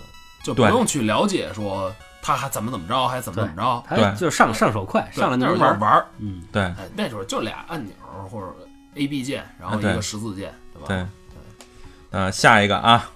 [0.42, 3.84] 就不用去了解说他还怎么怎么着，还怎么怎么着。
[3.86, 6.62] 还对就上上手快，上来就玩玩儿，嗯，对。
[6.62, 7.94] 哎，那时候就俩按钮
[8.32, 8.56] 或者
[8.96, 10.88] A B 键，然后一个十字键，对吧？
[10.88, 11.06] 对，
[12.12, 13.10] 呃，下一个啊，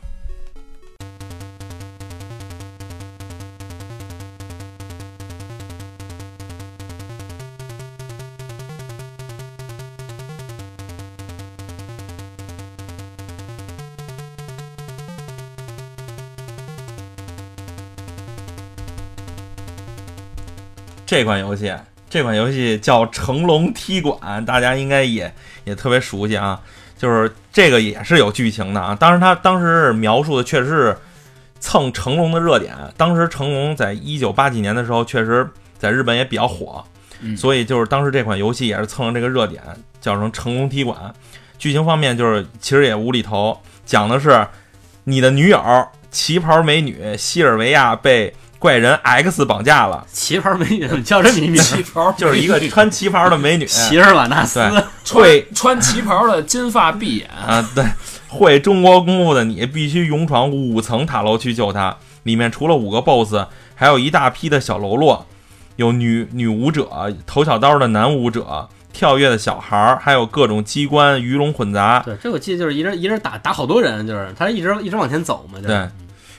[21.11, 21.69] 这款游戏，
[22.09, 25.29] 这款游戏叫《成龙踢馆》，大家应该也
[25.65, 26.57] 也特别熟悉啊。
[26.97, 28.95] 就是这个也是有剧情的啊。
[28.95, 30.97] 当时他当时描述的确实是
[31.59, 32.73] 蹭成龙的热点。
[32.95, 35.45] 当时成龙在一九八几年的时候，确实
[35.77, 36.81] 在日本也比较火，
[37.19, 39.61] 嗯所以就是当时这款游戏也是蹭了这个热点，
[39.99, 41.13] 叫成成龙踢馆。
[41.59, 44.47] 剧情方面就是其实也无厘头，讲的是
[45.03, 45.61] 你的女友
[46.09, 51.63] 旗袍美女西尔维亚被怪人 X 绑架了，旗袍美女怎么叫这么名儿？
[51.65, 54.59] 旗袍就是一个穿旗袍的美女，席尔瓦纳斯，
[55.11, 57.83] 会穿穿旗袍的金发碧眼，啊，对，
[58.27, 61.97] 会中国功夫的你必须勇闯五层塔楼去救他。
[62.21, 65.25] 里面除了五个 BOSS，还有一大批的小喽啰，
[65.77, 66.87] 有女女舞者、
[67.25, 72.03] 投小刀的男舞者、跳跃的小孩儿，还有各种机关鱼龙混杂。
[72.05, 75.69] 对，这我记得就是一人一人打打好多人，就是他一直一直往前走嘛，就是。
[75.69, 75.89] 对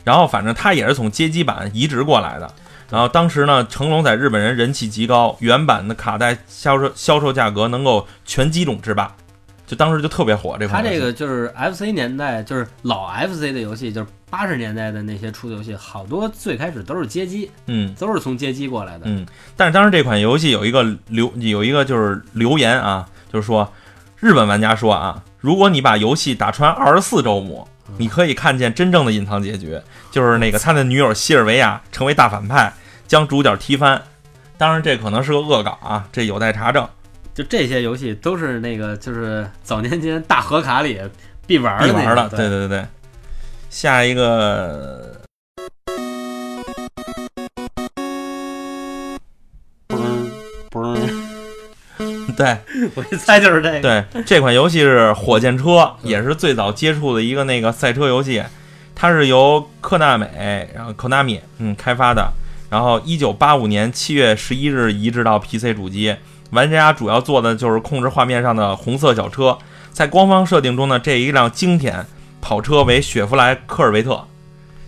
[0.05, 2.51] 然后反正他也是从街机版移植过来的。
[2.91, 9.11] 然后当时呢，成龙在日本人人气极高，原版的卡带销售销售价格能够全机种制霸，
[9.67, 10.91] 就当时就特别火这款他。
[10.91, 19.05] 这个就是 FC 年代，就是老 FC 的游戏，就是八十年代的那些出的游戏，好多最开始都是街机，嗯，都是从街机过来的。
[19.07, 19.27] 嗯，
[19.57, 23.67] 但是当时这款游戏有一个留有一个就是留言啊，就是说
[24.19, 27.67] 日本玩家说啊，如果你把游戏打穿二十四周目，
[27.99, 29.81] 你可以看见真正的隐藏结局，
[30.11, 32.73] 就是那个他的女友西尔维亚成为大反派，
[33.07, 34.01] 将主角踢翻。
[34.57, 36.89] 当然，这可能是个恶搞啊，这有待查证。
[37.35, 41.01] 就这些游戏都是那个就是早年间大盒卡里
[41.47, 42.87] 必玩的必玩的，对对对对。
[43.71, 45.22] 下一个，
[52.37, 52.57] 对
[52.95, 53.81] 我一猜就是这个。
[53.81, 58.43] 对，这款游戏是火箭车，也是最早接触的一个那个赛车游戏。
[58.95, 62.31] 它是由科纳美，然后 Konami 嗯开发的，
[62.71, 66.15] 然后一九八五年七月十一日移植到 PC 主机。
[66.51, 69.57] 玩家主要做的就是控制画面上的红色小车。
[69.91, 72.07] 在官方设定中呢，这一辆经典
[72.41, 74.23] 跑车为雪佛兰科尔维特，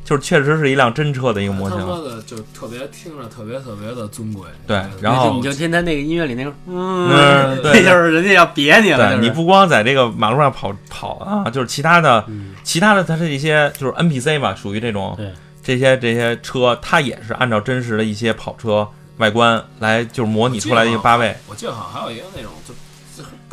[0.05, 1.87] 就是确实是一辆真车的一个模他型。
[1.87, 4.45] 妈的就特别听着特别特别的尊贵。
[4.67, 15.33] 对呃然后你就听他那个音乐里那个，嗯嗯，对那就是人家要别你了，对你不光在这个马路上跑跑啊，就是其他的嗯其他的它是一些就是 NPC 吧，属于这种对
[15.63, 18.87] 这些这些车，它也是按照真实的一些跑车
[19.17, 21.35] 外观来就是模拟出来的一个八位。
[21.49, 22.79] 我记得好像还有一个那种就就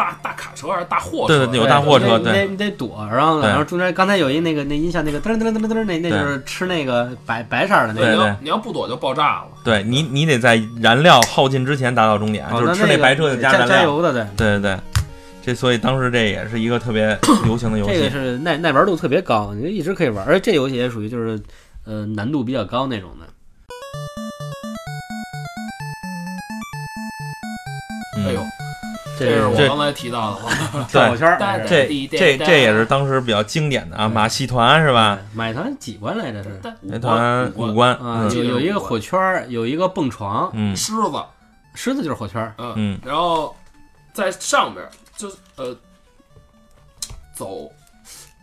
[0.02, 8.02] 大大卡车还是大货车，对对有大货车对你得你得躲，然后然后中间刚才有一那个那音效那个噔噔噔噔噔，那那就是吃那个白白色的那个。
[8.02, 9.48] 对你要你要不躲就爆炸了。
[9.64, 13.84] 对你，你得在燃料耗尽之前达到终点，哦就是吃那白车就加燃料。
[13.84, 14.26] 油的，对。
[14.36, 14.80] 对对对，
[15.44, 18.10] 这所以当时这也是一个特别 流行的游戏这个戏。
[18.10, 21.40] 是耐耐玩度特别高，你就一直可以玩，而且这游戏也属于就是
[21.86, 23.28] 呃难度比较高那种的。
[29.26, 35.20] 这这是我刚才提到的 话，跳火圈儿，这这这也是当时比较经典的啊，马戏团是吧？
[35.34, 36.60] 买团几关来着是？
[36.82, 41.24] 马戏团五五关，啊，嗯有有一个火圈儿，有一个蹦床，嗯狮子，
[41.76, 42.54] 狮子就是火圈儿。
[42.58, 43.56] 嗯嗯，然后
[44.14, 45.76] 在上边就呃
[47.34, 47.70] 走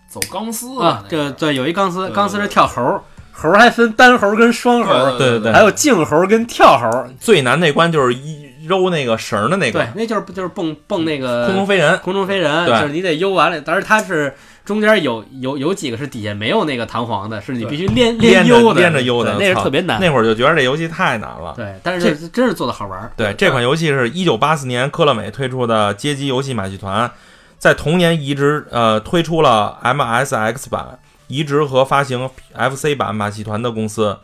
[0.08, 3.00] 走钢丝啊，那个这对有一钢丝，钢丝是跳猴，
[3.32, 7.06] 猴还分单猴跟双猴，对对对还有静猴跟跳猴。
[7.20, 11.98] 最难那关就是一揉那个绳儿的那个对，那就是就是蹦蹦那个空中飞人。
[11.98, 19.98] 空中飞人，就是你得悠完了，但是它是中间有有有几个是底下没有那个弹簧的，是你必须练连着悠的，连着悠的那是特别难。
[20.00, 21.54] 那会儿就觉得这游戏太难了。
[21.56, 23.10] 对，但是这真是做的好玩儿。
[23.16, 27.10] 对，这款游戏是一九八四年科乐美推出的街机游戏马戏团，
[27.58, 30.98] 在同年移植呃推出了 MSX 版，
[31.28, 34.18] 移植和发行 FC 版马戏团的公司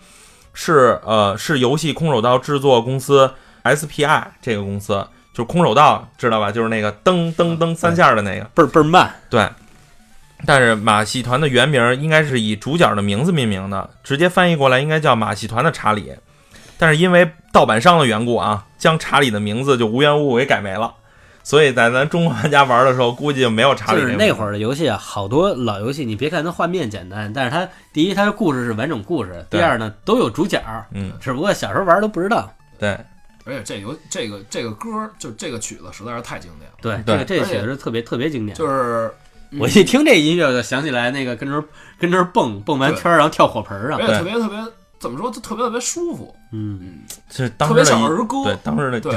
[0.52, 3.30] 是呃是游戏空手道制作公司
[3.64, 6.52] SPI 这个公司，就是空手道知道吧？
[6.52, 8.44] 就是那个噔噔噔三下的那个。
[8.54, 9.48] 倍儿倍儿慢，对，
[10.46, 16.12] 但是马戏团的原名应该是以主角的名字命名的，直接翻译过来应该叫马戏团的查理。
[16.76, 20.92] 但是因为盗版商的缘故啊，将查理的名字就无缘无故给改没了，
[21.44, 30.60] 所以在咱中国玩家玩的时候，估计就没有查理就是那会儿的游戏啊，好多老游戏，你别看它画面简单，但是它第一它的故事是完整故事，第二呢都有主角，
[30.92, 32.52] 嗯，只不过小时候玩都不知道。
[32.76, 32.98] 对，
[33.44, 34.88] 而且这有这个这个歌
[35.18, 38.56] 就这个曲子实在是太经典了，对，对这个这曲子是特别特别经典。
[38.56, 39.10] 就是
[39.50, 41.62] 嗯我一听这音乐，就想起来那个跟这儿
[41.98, 44.06] 跟这儿蹦蹦完圈儿，然后跳火盆儿上而。
[44.06, 44.58] 且特别特别
[44.98, 46.98] 怎么说，就特别特别舒服，嗯，嗯，
[47.30, 49.16] 是当特时的音别像儿歌，对当时的对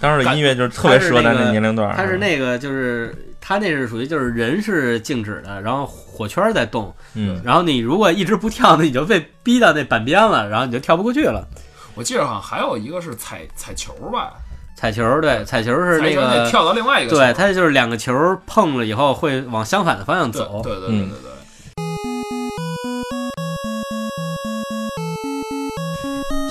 [0.00, 1.94] 当时的音乐就是特别适合咱这年龄段儿。
[1.96, 11.46] 它是那个就是它那是属于就是人是静止的，然后火圈儿在动，嗯然后你如果一直不跳那，你就被逼到那板边了，然后你就跳不过去了。
[11.94, 14.32] 我记得好像还有一个是彩彩球吧，
[14.74, 18.14] 彩球对，彩球是那个得跳到另外一个对，它就是两个球
[18.46, 20.62] 碰了以后会往相反的方向走。
[20.64, 21.30] 对对对嗯对对，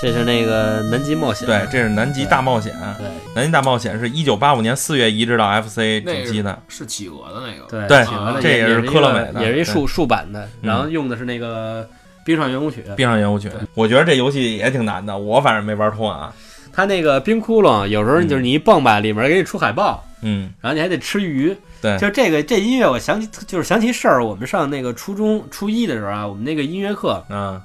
[0.00, 1.44] 这是那个南极冒险。
[1.44, 2.72] 对，这是南极大冒险。
[2.98, 6.58] 对南极大冒险是一九八五年四月移植到 FC 主机的个。
[6.68, 11.88] 是企鹅的那个，对对企鹅的这也是一个科乐美的也是一竖竖版的，嗯然后用的是那个
[12.24, 12.84] 冰上圆舞曲。
[12.96, 16.34] 冰上圆舞曲，我觉得这游戏也挺难的，我反正没玩通啊。
[16.72, 21.54] 它那个冰窟窿，有时候就是你一蹦吧，里面给你出海豹，嗯，然后你还得吃鱼。
[21.82, 24.24] 对就这个这音乐，我想起就是想起事儿。
[24.24, 27.60] 我们上那个初中初一的时候啊，我们那个音乐课，嗯，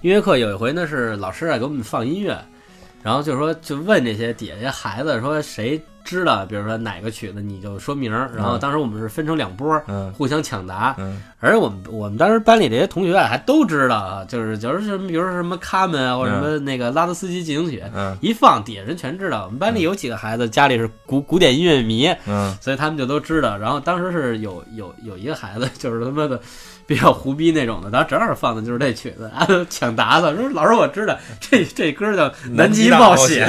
[0.00, 2.36] 音乐课有一回呢是老师啊给我们放音乐，
[3.02, 8.30] 然后就说就问这些底下这些孩子说谁知道，比如说哪个曲子你就说名儿。
[8.34, 10.94] 然后当时我们是分成两波，嗯互相抢答。
[10.98, 19.44] 嗯而我们我们当时班里这些同学啊还都知道啊，就是就是什么，比如说什么卡门啊，或者什么那个拉德斯基进行曲，嗯一放底下人全知道。
[19.44, 23.56] 我们班里有几个孩子家里是古古典音乐迷，嗯所以他们就都知道。
[23.56, 26.40] 然后当时是有有有一个孩子，就是他妈的
[26.88, 33.46] 比较胡逼那种的，当时正好放的就是这曲子，啊，抢答的说老师我知道这这歌叫《南极冒险》，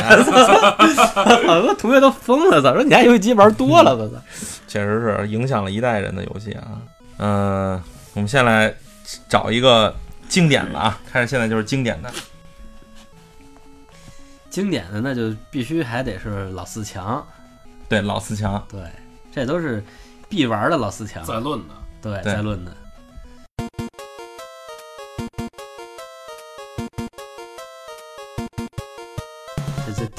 [1.48, 4.16] 好多同学都疯了，咋，说你家游戏机玩多了，我操。
[4.68, 6.82] 确实是影响了一代人的游戏啊。
[7.20, 7.82] 嗯、
[8.14, 8.76] 我们先来
[9.30, 9.96] 找一个
[10.28, 12.12] 经典的啊，开始现在就是经典的。
[14.50, 17.26] 经典的那就必须还得是老四强，
[17.88, 18.82] 对，老四强，对，
[19.32, 19.82] 这都是
[20.28, 22.76] 必玩的老四强，在论的，对，对在论的。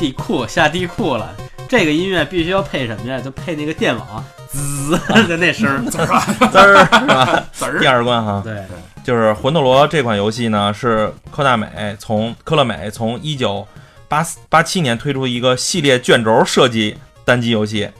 [0.00, 1.36] 地库下地库了，
[1.68, 3.20] 这个音乐必须要配什么呀？
[3.20, 4.98] 就配那个电网滋
[5.28, 5.78] 的那声儿。
[5.90, 7.44] 滋儿是吧？
[7.52, 8.64] 滋儿第二关哈，对，
[9.04, 13.68] 就是《魂斗罗》这款游戏呢，是科大美从科乐美从一九
[14.08, 16.96] 八八七年推出一个系列卷轴设计
[17.26, 17.90] 单机游戏。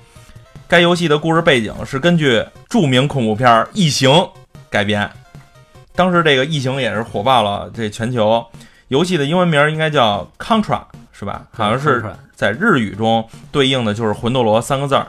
[0.66, 4.08] 该游戏的故事背景是根据著名恐怖片《异形》
[4.70, 5.10] 改编。
[5.94, 8.42] 当时这个《异形》也是火爆了这全球。
[8.88, 10.80] 游戏的英文名应该叫 Contra，
[11.20, 11.42] 是吧？
[11.52, 12.02] 好像是
[12.34, 15.06] 在日语中对应的就是魂斗罗三个字儿。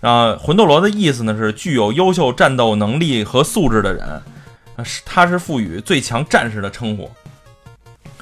[0.00, 4.20] 然后魂斗罗的意思呢是具有优秀战斗能力和素质的人，
[4.74, 7.08] 呃是它是赋予最强战士的称呼。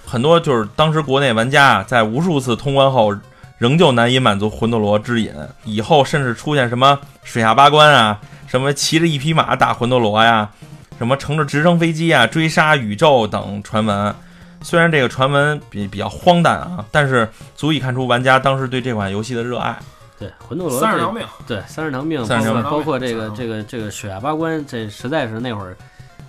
[0.04, 3.16] 很多就是当时国内玩家啊，在无数次通关后，
[3.56, 5.32] 仍旧难以满足魂斗罗之瘾。
[5.64, 10.50] 以后甚至出现什么水下八关啊，什么骑着一匹马打魂斗罗呀，
[10.98, 14.14] 什么乘着直升飞机啊追杀宇宙等传闻。
[14.62, 19.78] 虽然这个传闻比比较荒诞啊，但是足以看出玩家当时对这款游戏的热爱。
[20.18, 25.76] 对，魂斗罗三十条命，对三十条命，三十条包括命包括这个这个这个水下八关，这实在是那会儿。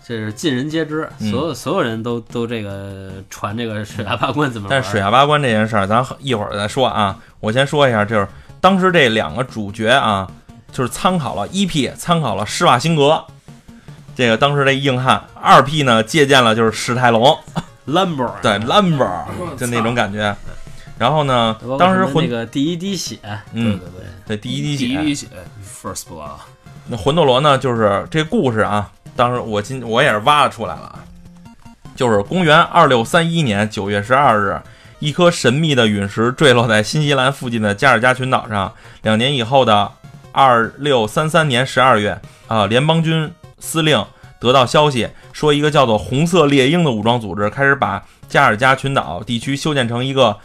[0.06, 4.70] 这是尽人皆知，嗯所有所有人都都这个传这个水下八关怎么玩。
[4.70, 7.18] 但是水下八关这件事儿，咱一会儿再说啊。
[7.40, 8.28] 我先说一下，就是
[8.60, 10.30] 当时这两个主角啊，
[10.74, 13.24] 就是参考了一 P，参考了施瓦辛格，
[14.14, 17.38] 这个当时这硬汉；二 P 呢，借鉴了就是史泰龙，
[17.88, 19.24] Lumber 对 Lumber，
[19.58, 20.36] 就那种感觉。
[20.98, 23.18] 然后呢，当时魂那个第一滴血，
[23.52, 25.28] 嗯，对对对，对第一滴血，第一滴血
[25.66, 26.38] ，First Blood，
[26.88, 31.00] 那魂斗罗呢，就是这故事啊，当时我今我也是挖了出来了啊，
[31.96, 34.62] 就是公元二六三一年九月十二日，
[35.00, 38.72] 一颗神秘的陨石坠落在新西兰附近的加尔加群岛上。
[39.02, 39.92] 两年以后的
[40.32, 42.18] 二六三三年十二月，
[42.48, 43.30] 啊，联邦军
[43.60, 44.06] 司令
[44.44, 50.36] 得到消息，说一个叫做红色猎鹰的武装组织开始把加尔加群岛地区修建成一个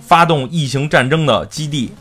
[0.00, 1.92] 发动异形战争的基地。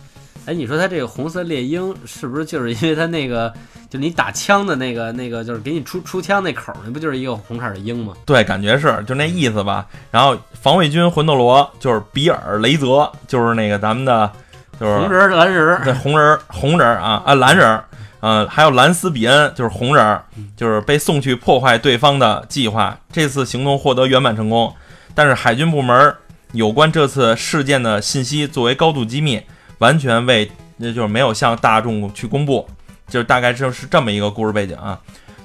[0.47, 3.53] 哎，你说他这个红色猎鹰是不是就是因为他那个，
[3.87, 8.13] 就你打枪的那个那个，就是给你出出枪那口儿，那不就是一个红色的鹰吗？
[8.25, 9.85] 对，感觉是就那意思吧。
[10.09, 14.31] 然后防卫军魂斗罗就是比尔雷泽，就是那个咱们的，
[14.79, 17.83] 就是红人儿蓝人儿，对红人儿红人儿啊啊蓝人儿，
[18.27, 20.21] 呃，还有兰斯比恩就是红人，
[20.57, 22.99] 就是被送去破坏对方的计划。
[23.09, 24.75] 这次行动获得圆满成功，
[25.15, 26.13] 但是海军部门
[26.51, 29.41] 有关这次事件的信息作为高度机密，
[29.77, 32.67] 完全未那就是没有向大众去公布。
[33.07, 34.99] 就是大概就是这么一个故事背景啊，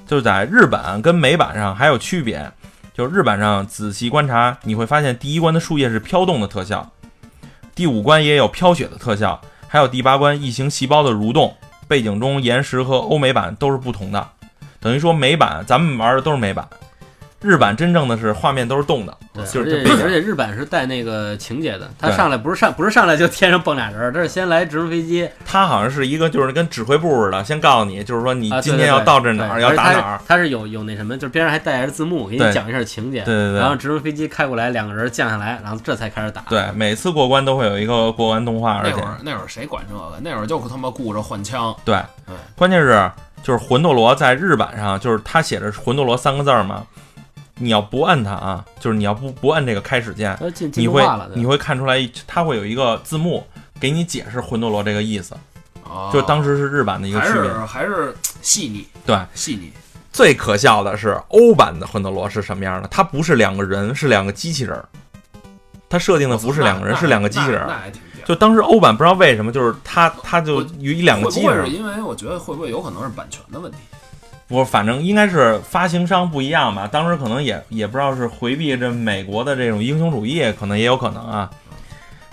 [0.05, 2.51] 就是在日版跟美版上还有区别。
[2.93, 6.91] 就是日版上仔细观察，你会发现第一关的树叶是飘动的特效，
[7.73, 11.55] 第五关也有飘雪的特效，还有第八关异形细胞的蠕动。
[11.87, 14.29] 背景中岩石和欧美版都是不同的，
[14.79, 16.67] 等于说美版咱们玩的都是美版，
[17.43, 20.03] 日版真正的是画面都是动的，对，就是而且这背景。
[20.03, 30.19] 而且日版是带那个情节的，他上来不是上不是上来就天上蹦俩人儿，他是先来直升飞机，他好像是一个就是跟指挥部似的，先告诉你，就是说你啊，今天要到这哪儿，要打哪儿。
[30.27, 33.23] 他是有有那什么，就是边上还带着字幕，给你讲一下情节。
[33.23, 36.41] 对对对然后直升飞机开过来，两个人降下来，然后这才开始打。
[36.49, 40.19] 对，每次过关都会有一个过关动画，而且那会儿那会儿谁管这个？
[40.21, 46.81] 那会儿就他妈顾着换枪，对对，关键是就是魂斗罗在日版上，就是他写着魂斗罗三个字儿嘛，
[47.57, 50.37] 你要不摁它啊，就是你要不不摁这个开始键，
[50.75, 53.45] 你会你会看出来，它会有一个字幕
[53.79, 55.35] 给你解释魂斗罗这个意思，
[55.83, 57.41] 啊就当时是日版的一个区别。
[57.41, 59.71] 还是还是细腻，对，细腻，
[60.11, 62.87] 最可笑的是欧版的魂斗罗是什么样的？
[62.89, 64.85] 它不是两个人，是两个机器人儿。
[65.87, 67.61] 它设定的不是两个人，是两个机器人。
[68.25, 73.77] 就当时欧版不知道为什么，就是它它就有一两个机器人儿会不会是，因为我觉得会不会有可能是版权的问题？
[74.53, 76.85] 我反正应该是发行商不一样吧。
[76.85, 81.49] 当时可能也也不知道是回避这美国的这种英雄主义，可能也有可能啊。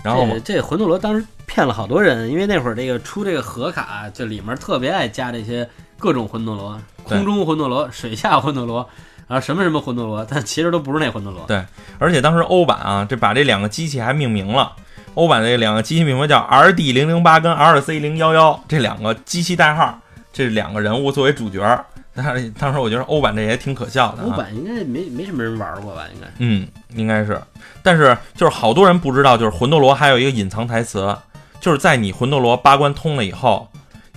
[0.03, 5.67] 然后这这魂斗罗当时骗了好多人，因为那会儿这个出这个盒卡，这里面特别爱加这些
[5.97, 8.87] 各种魂斗罗，空中魂斗罗、水下魂斗罗，
[9.27, 11.43] 啊什么什么魂斗罗，但其实都不是那魂斗罗。
[11.47, 11.65] 对
[11.97, 14.73] 而且当时欧版啊，这把这两个机器还命名了。
[15.15, 19.99] 欧版这两个机器命名叫 R D 零零八跟 R C 零幺幺这两个机器代号，
[20.31, 21.83] 这两个人物作为主角儿。
[22.13, 24.25] 但是当时我觉得欧版这也挺可笑的、啊。
[24.25, 26.05] 欧版应该没没什么人玩过吧？
[26.13, 27.41] 应该嗯，应该是，
[27.81, 31.15] 但是就是好多人不知道，就是魂斗罗还有一个隐藏台词，
[31.59, 33.67] 就是在你魂斗罗八关通了以后，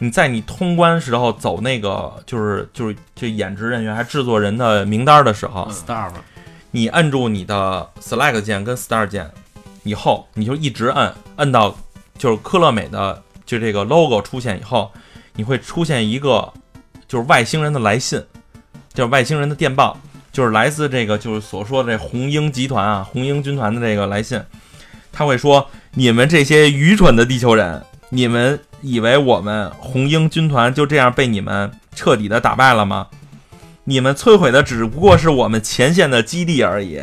[0.00, 6.16] 你在你通关时候走那个就是就是这演职人员还制作人的名单的时候，嗯 Star 嘛，
[6.72, 9.30] 你摁住你的 Select 键跟 Start 键
[9.84, 11.76] 以后，你就一直摁，摁到
[12.18, 14.90] 就是科乐美的就这个 logo 出现以后，
[15.34, 16.52] 你会出现一个
[17.14, 18.20] 就是外星人的来信，
[18.92, 19.96] 就是外星人的电报，
[20.32, 24.42] 就是来自这个就是所说的这红鹰集团啊，红鹰军团的这个来信，
[25.12, 33.06] 他会说你们这些愚蠢的地球人，你们以为我们红鹰军团就这样被你们彻底的打败了吗？
[33.84, 37.00] 你们摧毁的只不过是我们前线的基地而已，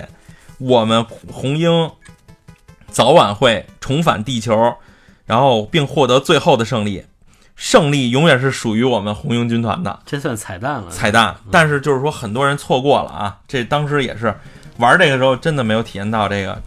[0.57, 1.89] 我们红鹰
[2.89, 4.75] 早晚会重返地球，
[5.25, 7.05] 然后并获得最后的胜利。
[7.61, 10.89] 胜利永远是属于我们红鹰军团的这算彩蛋了。
[10.89, 14.35] 彩蛋，但是就是说很多人错过了啊，这当时也是
[14.77, 16.59] 玩这个时候真的没有体验到这个。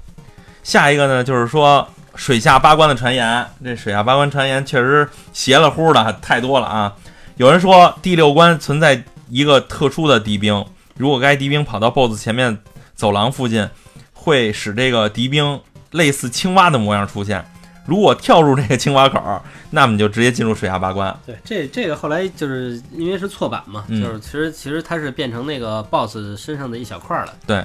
[0.62, 6.94] 下一个呢，就是说水下八关的传言，这水下八关传言确实邪了乎的太多了啊。
[7.38, 10.64] 有人说第六关存在一个特殊的敌兵，
[10.96, 12.56] 如果该敌兵跑到 BOSS 前面
[12.94, 13.68] 走廊附近，
[14.12, 17.44] 会使这个敌兵类似青蛙的模样出现。
[17.86, 19.20] 如果跳入这个青蛙口，
[19.70, 21.14] 那么你就直接进入水下八关。
[21.26, 27.64] 对，这这个后来就是因为是错版嘛，嗯就是其实其实它是变成那个 BOSS 身上的一小块儿了，对，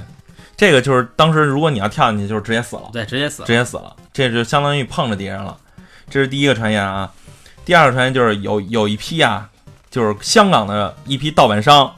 [0.57, 2.89] 这个就是当时如果你要跳进去，就是直接死了。
[2.91, 3.53] 对，直接死了直。
[3.53, 5.57] 接死了，这就相当于碰着敌人了。
[6.09, 7.11] 这是第一个传言啊。
[7.63, 9.47] 第二个传言就是有有一批啊，
[9.91, 11.93] 就是香港的一批盗版商，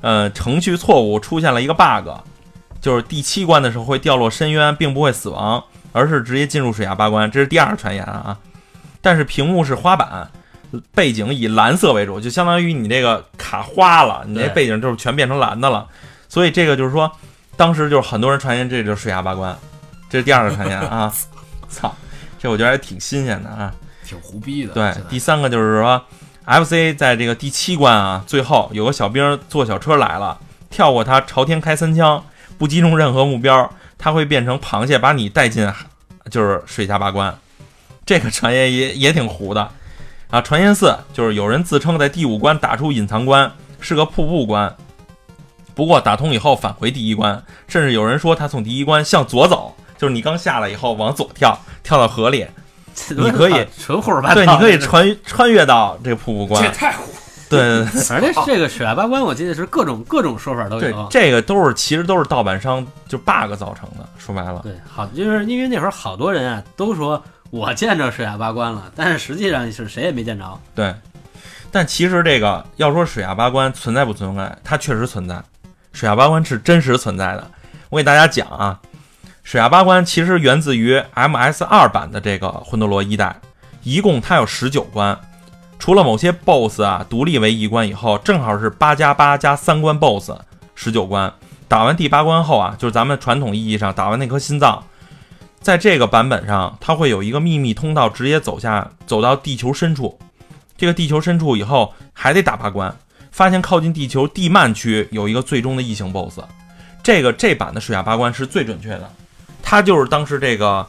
[0.00, 2.08] 呃，程序错误出现了一个 bug，
[2.80, 5.62] 就是第七关的时候会掉落深渊，并不会死亡，
[5.92, 7.30] 而是直接进入水下八关。
[7.30, 8.36] 这是第二个传言啊。
[9.00, 10.28] 但是屏幕是花板，
[10.94, 15.86] 背景以蓝色为主，就相当于你这个卡花了，你那背景就是全变成蓝的了。
[16.28, 17.10] 所以这个就是说，
[17.56, 19.56] 当时就是很多人传言这就是水下八关，
[20.10, 21.12] 这是第二个传言啊。
[21.70, 21.94] 操，
[22.38, 23.72] 这我觉得还挺新鲜的啊。
[24.04, 24.72] 挺胡逼的。
[24.72, 26.02] 对第三个就是说
[26.44, 30.38] ，FC 在这个第七关啊，最后有个小兵坐小车来了，
[30.70, 32.24] 跳过他朝天开三枪，
[32.56, 35.70] 不击中任何目标，他会变成螃蟹把你带进，
[36.30, 37.36] 就是水下八关。
[38.06, 39.68] 这个传言也也挺糊的
[40.30, 40.40] 啊。
[40.40, 44.74] 传言四就是有人自称在第五关打出隐藏关，是个瀑布关。
[45.74, 52.46] 不过打通以后返回第一关，甚至有人说他从第一关向左走，就是你刚下来以后往左跳，跳到河里，
[53.10, 54.34] 你可以纯胡说八道。
[54.34, 56.74] 对，你可以穿穿越到这个瀑布关这也。
[56.74, 57.12] 太胡。
[57.50, 61.06] 对反正这这个水下八关，我记得是各种各种说法都对有，。
[61.10, 64.08] 这个都是其实都是盗版商就 bug 造成的。
[64.18, 70.60] 说白了，对，好，就是因为那会儿好多人啊都说我见着水下八关了，但是实际上是谁也没见着。
[70.74, 70.94] 对。
[71.70, 75.34] 但其实这个要说水下八关存在不存在，它确实存在，
[75.92, 77.50] 水下八关是真实存在的。
[77.90, 78.80] 我给大家讲啊，
[79.42, 83.38] 水下八关其实源自于 MS 二版的这个魂斗罗一代，
[83.82, 85.18] 一共它有十九关，
[85.78, 90.32] 除了某些 BOSS 啊独立为一关以后，正好是八加八加三关 BOSS，
[90.74, 91.32] 十九关。
[91.68, 94.82] 打完第八关后啊，就是咱们传统意义上打完那颗心脏，
[95.60, 100.18] 在这个版本上，它会有一个秘密通道，直接走下走到地球深处。
[100.76, 102.94] 这个地球深处以后还得打八关，
[103.30, 106.40] 发现靠近地球地幔区有一个最终的异形 BOSS。
[107.02, 109.10] 这个这版的水下八关是最准确的，
[109.62, 110.86] 它就是当时这个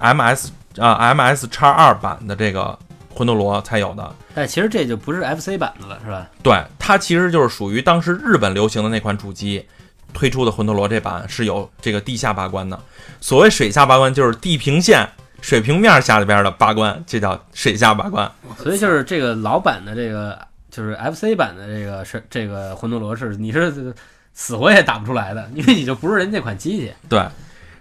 [0.00, 2.78] MS 啊、MS 叉二版的这个
[3.12, 4.14] 魂斗罗才有的。
[4.34, 6.26] 但其实这就不是 FC 版的了，是吧？
[6.42, 9.66] 对，它其实就是属于当时日本流行的那款主机
[10.14, 12.78] 推出的魂斗罗这版是有这个地下八关的。
[13.20, 15.08] 所谓水下八关，就是地平线
[15.40, 18.30] 水平面下里边的八关，这叫水下八关。
[18.58, 20.38] 所以就是这个老版的这个
[20.70, 23.94] 就是 FC 版的这个是这个魂斗罗是你是
[24.32, 26.92] 死活也打不出来的，因为你就不是人这款机器。
[27.08, 27.26] 对，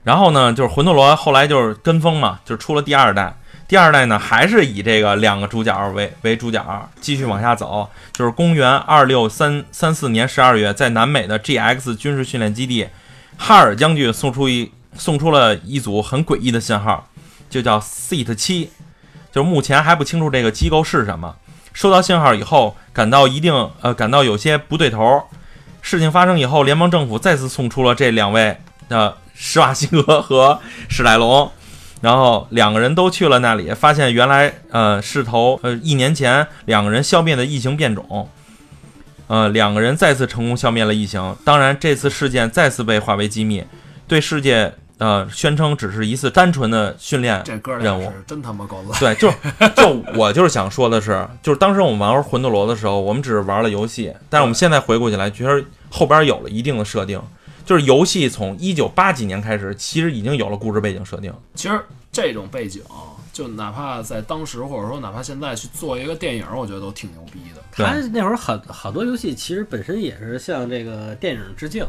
[0.04, 3.36] 然后呢，就是魂斗罗后来就是跟风嘛，就出了第二代。
[3.70, 7.88] 第二代呢，还是以这个两个主角为为主角，继续往下走。
[8.12, 12.88] 就是公元二六三三四年十二月，在南美的 GX 军事训练基地，
[13.38, 17.08] 哈尔将军送出一送出了一组很诡异的信号，
[17.48, 18.72] 就叫 Seat 七，
[19.32, 21.36] 就是目前还不清楚这个机构是什么。
[21.72, 25.22] 收到信号以后，感到一定呃感到有些不对头。
[25.84, 30.60] 事情发生以后，联邦政府再次送出了这两位呃施瓦辛格和
[30.90, 31.52] 史莱龙，
[32.02, 38.30] 然后两个人都去了那里，发现原来呃是头呃一年前两个人消灭的异形变种，
[39.28, 41.36] 呃两个人再次成功消灭了异形。
[41.44, 43.64] 当然，这次事件再次被化为机密，
[44.08, 47.44] 对世界呃宣称只是一次单纯的训练
[47.80, 48.66] 任务是真他妈。
[49.00, 49.30] 对，就
[49.76, 57.22] 就我就是想说的是，就是当时我们玩魂斗罗的时候，我们只是玩了游戏，但是我们现在回顾起来，觉得后边有了一定的设定，
[57.70, 61.32] 就是游戏从一九八几年开始，其实已经有了故事背景设定。
[61.54, 61.80] 其实
[62.12, 62.82] 这种背景，
[63.32, 67.62] 就哪怕在当时，或者说哪怕现在去做一个电影，我觉得都挺牛逼的。
[67.72, 71.86] 他那会儿好好多游戏其实本身也是向这个电影致敬。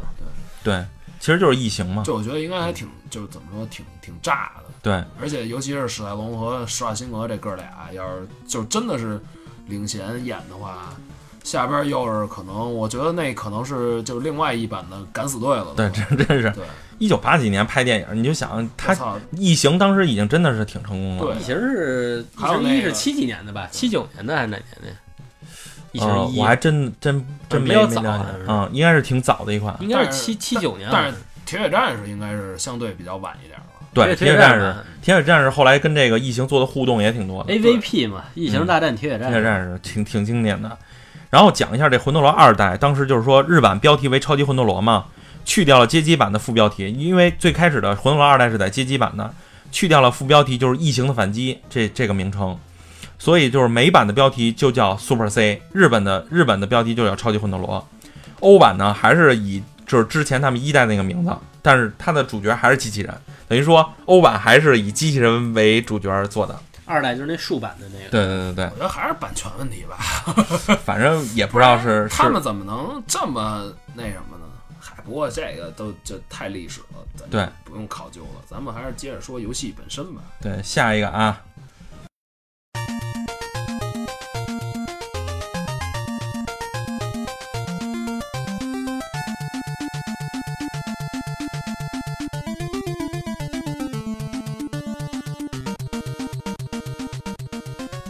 [0.63, 0.85] 对，
[1.19, 2.03] 其实就是异形嘛。
[2.03, 4.65] 就我觉得应该还挺，就是怎么说，挺挺炸的。
[4.83, 9.19] 对，而且尤其是史泰龙和施瓦辛格这哥俩，要是就真的是
[9.67, 10.95] 领衔演的话，
[11.43, 15.69] 下边又是可能，我觉得那可能是就是另外一版的敢死队了。
[15.77, 16.65] 对，这真是对，
[16.99, 21.35] 一九八几年拍电影，你就想他操，异形当时已经真的是挺成功了。
[21.35, 23.69] 对异形是异还有那个形一是七几年的吧？
[23.71, 24.89] 七九年的还是哪年的？
[25.93, 29.77] 异形呃，一我还真真真没比较早没了解好像是嗯，应该是挺早的一款。
[29.81, 33.67] 应该是七七九年，但是铁血战士应该是相对比较晚一点了。
[33.93, 37.53] 对，铁铁血战士，士铁血战士后来跟这个异形做的互动也挺多的。
[37.53, 39.35] AVP 嘛，异形大战铁血战士。
[39.35, 40.79] 铁血战士挺挺经典的。
[41.31, 45.07] 然后讲一下这魂斗罗二代，当时就是说日版标题为超级魂斗罗嘛，
[45.45, 49.33] 去掉了街机版的副标题，因为最开始的魂斗罗二代是在街机版的，
[49.71, 52.59] 去掉了副标题就是异形的反击这这个名称，
[53.17, 57.89] 所以就是美版的标题就叫 Super C，日本的日本的标题就叫超级魂斗罗，
[58.41, 61.33] 欧版呢还是以就是之前他们一代那个名字，
[61.63, 63.15] 但是它的主角还是机器人，
[63.47, 66.59] 等于说欧版还是以机器人为主角做的。
[66.91, 69.97] 二代就是那竖版的那个，对对对我觉得还是版权问题吧。
[70.85, 74.47] 反正也不知道是是他们怎么能这么那什么呢？
[74.81, 78.43] 嗨，不过这个都这太历史了，咱对不用考究了。
[78.49, 80.23] 咱们还是接着说游戏本身吧。
[80.41, 81.41] 对下一个啊。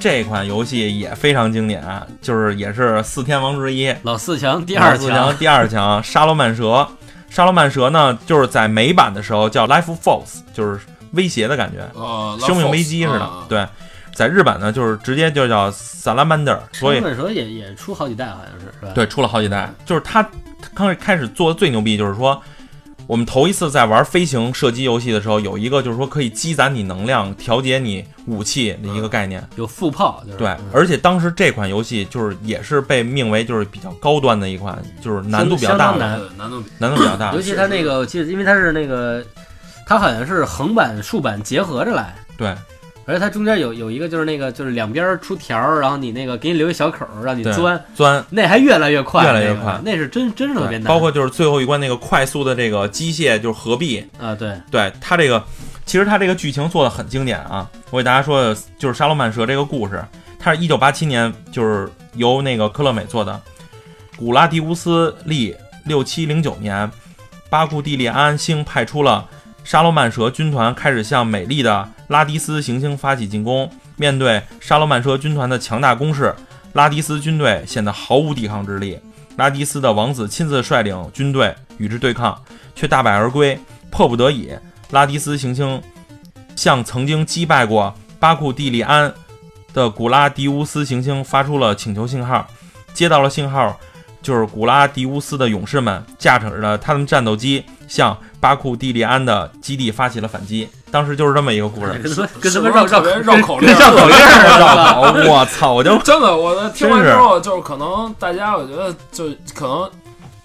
[0.00, 6.88] 这款游戏也非常经典啊，就是也是四天王之一，老四强第二强第二强沙罗曼蛇。
[7.28, 10.80] 沙罗曼蛇呢，就是在美版的时候叫 Life Force，就是
[11.12, 13.20] 威胁的感觉，呃，生命危机似的。
[13.20, 13.64] 啊，对，
[14.12, 18.92] 在日版呢，就是直接就叫 Salamander，所以日本蛇也也出好几代，好像是是吧？
[18.94, 19.72] 对出了好几代。
[19.84, 20.28] 就是它
[20.74, 22.42] 刚开始做的最牛逼，就是说
[23.10, 29.44] 我们头一次在玩飞行射击游戏的时候，有一个就是说可以积攒你能量、调节你武器的一个概念。
[29.56, 30.38] 有副炮，就是。
[30.38, 37.34] 对嗯，而且当时这款游戏就是也是被命为就是比较高端的一款，就是难度比较大难难度比难度比较大。
[37.34, 37.42] 尤。
[37.42, 39.20] 其它那个，我记得，因为它是那个，
[39.84, 42.54] 它好像是横版、竖版结合着来，对
[43.06, 50.86] 而且它中间有有一个就是那个就是两边出条儿，然后你那个给你留一小口儿让你钻，钻，那还越来越快，越来越快那是真真是特别难。
[50.86, 55.42] 包括就是最后一关那个快速的这个机械就是合璧，啊，对，对它这个，
[55.84, 57.68] 其实它这个剧情做的很经典啊。
[57.90, 60.04] 我给大家说，就是沙罗曼蛇这个故事，
[60.38, 63.40] 它是一九八七年就是由那个科勒美做的。
[64.16, 65.56] 古拉迪乌斯历
[65.86, 66.88] 六七零九年，
[67.48, 69.26] 巴库蒂利安星派出了
[69.62, 73.70] 沙罗曼蛇军团，开始向美丽的拉迪斯行星发起进攻。
[73.96, 76.34] 面对沙罗曼蛇军团的强大攻势，
[76.72, 78.98] 拉迪斯军队显得毫无抵抗之力。
[79.36, 82.36] 拉迪斯的王子亲自率领军队与之对抗，
[82.74, 83.58] 却大败而归。
[83.90, 84.50] 迫不得已，
[84.90, 85.80] 拉迪斯行星
[86.56, 89.12] 向曾经击败过巴库蒂利安
[89.72, 92.46] 的古拉迪乌斯行星发出了请求信号。
[92.92, 93.78] 接到了信号，
[94.22, 100.66] 就是古拉迪乌斯的勇士们驾驶着他们战斗机向巴库蒂利安的基地发起了反击。
[100.90, 101.92] 当时就是这么一个故事。
[102.40, 104.94] 跟他们绕绕绕口令跟绕口令绕的。
[104.94, 105.72] 口， 我操！
[105.72, 109.90] 我就真的，我听完之后，就是可能大家，我觉得就可能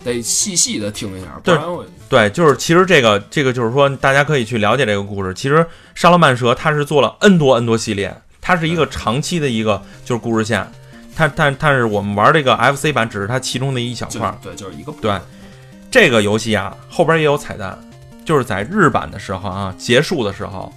[0.04, 5.34] 得细细的听一下，不对然我对，就是其实这个这个就是说，大家可以去了解这个故事。
[5.34, 10.68] 其实沙罗曼蛇它是做了 N 多 N 多系列，它是一个长期的一个就是故事线。
[11.16, 14.38] 它但但是我们玩这个 FC 版只是它其中的一小块。
[14.44, 15.18] 对，就是一个对
[15.96, 17.80] 这个游戏啊，后边也有彩蛋，
[18.26, 20.70] 就是在日版的时候啊，结束的时候，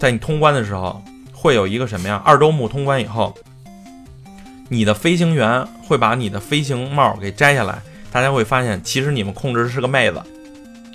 [0.00, 1.00] 在你通关的时候，
[1.32, 2.20] 会有一个什么呀？
[2.24, 3.32] 二周目通关以后，
[4.68, 10.20] 你的飞行员会把你的飞行帽给摘下来，大家会发现，其实你们控制的是个妹子，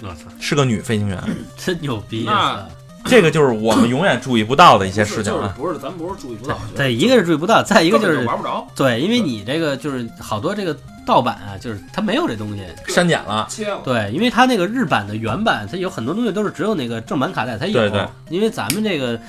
[0.04, 1.18] 我操，是个女飞行员。
[1.56, 2.68] 真牛逼那啊！
[3.06, 5.38] 这个就是我们永远注意不到的一些事情啊。
[5.38, 12.66] 就是不是咱不是注意不到，对，一个是注意不到，再一个就是玩不着，对，因为你这个就是好多这个盗版啊，就是它没有这东西。
[12.88, 13.82] 删减了，切了。
[13.84, 17.74] 对，因为它那个日版的原版，它有很多东西都是只有那个正版卡带才有。
[17.74, 19.20] 对对因为咱们这个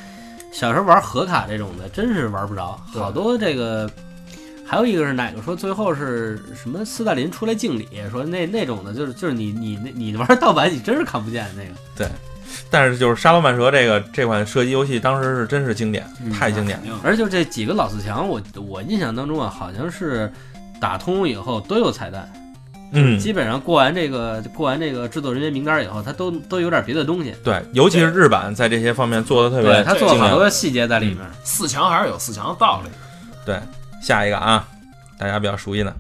[0.53, 3.89] 小时候玩盒卡这种的，真是玩不着，好多这个。
[4.69, 11.71] 还有一个是哪个说最后是什么斯大林出来敬礼，说那那种的，就是就是你你你你玩盗版，你真是看不见那个。
[11.97, 12.09] 对
[12.69, 16.91] 但是就是沙罗曼蛇这个这款射击游戏，当时是真是经典，嗯太经典那。
[16.91, 20.29] 肯定而且就这几个老四强，我我印象当中啊，好像是
[20.81, 22.31] 打通以后都有彩蛋，
[22.93, 27.35] 嗯，基本上过完这个过完这个制作人员名单以后，他都都有点别的东西。
[27.43, 30.29] 对，尤其是日版在这些方面做的特别对，他做了。
[30.29, 31.19] 好多细节在里面。
[31.45, 32.91] 四强还是有四强的道理。
[33.45, 33.59] 对，
[34.03, 34.67] 下一个啊，
[35.19, 35.95] 大家比较熟悉的。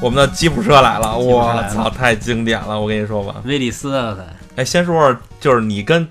[0.00, 2.80] 我们的吉普车来了，我操，太经典了！
[2.80, 4.16] 我跟你说吧，威利斯啊，
[4.58, 6.04] 哎，先说说，就是你跟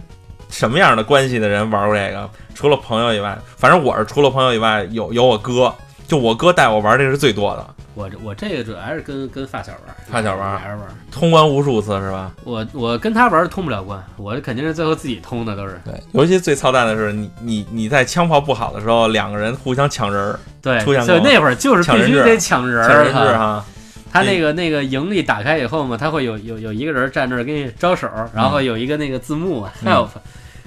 [0.49, 2.29] 什么样的关系的人玩过这个？
[2.55, 5.71] 除了朋友以外，反正我是除了朋友以外，有有我哥，
[6.07, 10.85] 就我哥带我玩这个是最多的，我这我这个主要还是跟跟发小玩，发小玩还是玩。
[11.11, 12.31] 通关无数次是吧？
[12.45, 15.77] 我我跟他玩通不了关，我肯定是最后自己通的都是。
[15.83, 23.65] 对，尤其最操蛋的是，你你你在枪炮不好的时候，两个人互相抢人儿，对，出现过所以那会儿就是必须得抢人儿抢人质哈。
[24.07, 24.21] 哈。
[24.21, 30.09] 他那个那个营地打开以后嘛，他会有有有一个人站那儿给你招手，然后有一个那个字幕 help，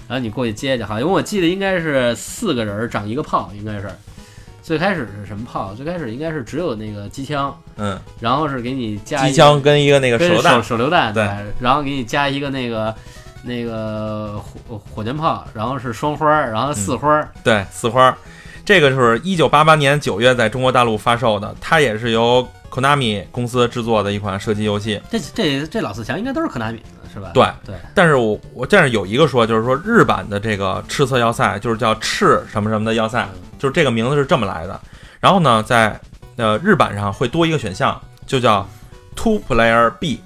[0.07, 0.85] 然后你过去接去。
[0.85, 3.91] 好像我记得应该是四个人长一个炮，应该是。
[4.63, 5.75] 最开始是什么炮？
[5.75, 12.95] 最开始应该是只有那个机枪，嗯，然后是给你加一机枪跟一个那个手榴弹手，手榴弹，对，然后给你加一个那个
[13.43, 18.17] 那个火火箭炮，然后是双花儿，然后四花儿，对，四花，
[18.71, 25.03] 这个是一九八八年九月在中国大陆发售的，它也是由 Konami 公司制作的一款射击游戏。
[25.11, 27.33] 这这这老四强应该都是科纳米的，是吧？
[27.35, 33.29] 对对，但是我我但是有一个说，就是说日版的这个赤色要塞，就是叫赤什么什么的要塞，
[33.59, 34.81] 就是这个名字是这么来的。
[35.19, 36.01] 然后呢，在
[36.37, 38.65] 呃日版上会多一个选项，就叫
[39.17, 40.21] Two Player B，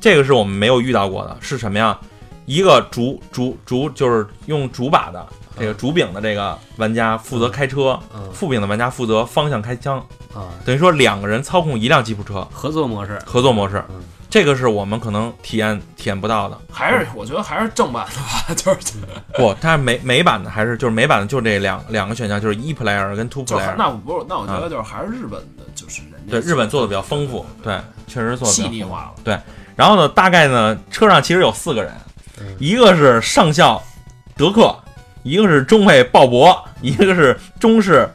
[0.00, 1.98] 这个是我们没有遇到过的，是什么呀？
[2.46, 5.26] 一个主主主就是用主把的
[5.60, 9.98] 这个主柄的这个玩家负责开车，嗯副柄的玩家负责方向开枪，
[10.34, 14.02] 啊，等于说两个人操控一辆吉普车，合作模式，合作模式嗯。
[14.30, 16.56] 这个是我们可能体验体验不到的。
[16.70, 18.96] 还是我觉得还是正版的吧， 就是
[19.34, 23.74] 不，它是美美版的还是就是美版的，就这两两个选项，就是一 player 跟 two 就 player。
[23.76, 27.76] 那我不是，那我觉得就是还是日本的，就是人家对，日本做的比较丰富，对，
[28.06, 29.14] 确实做的细腻化了。
[29.24, 29.36] 对
[29.74, 31.92] 然后呢，大概呢，车上其实有四个人
[32.38, 33.82] 嗯，一个是上校
[34.36, 34.72] 德克，
[35.22, 38.08] 一个是中尉鲍勃，一个是中士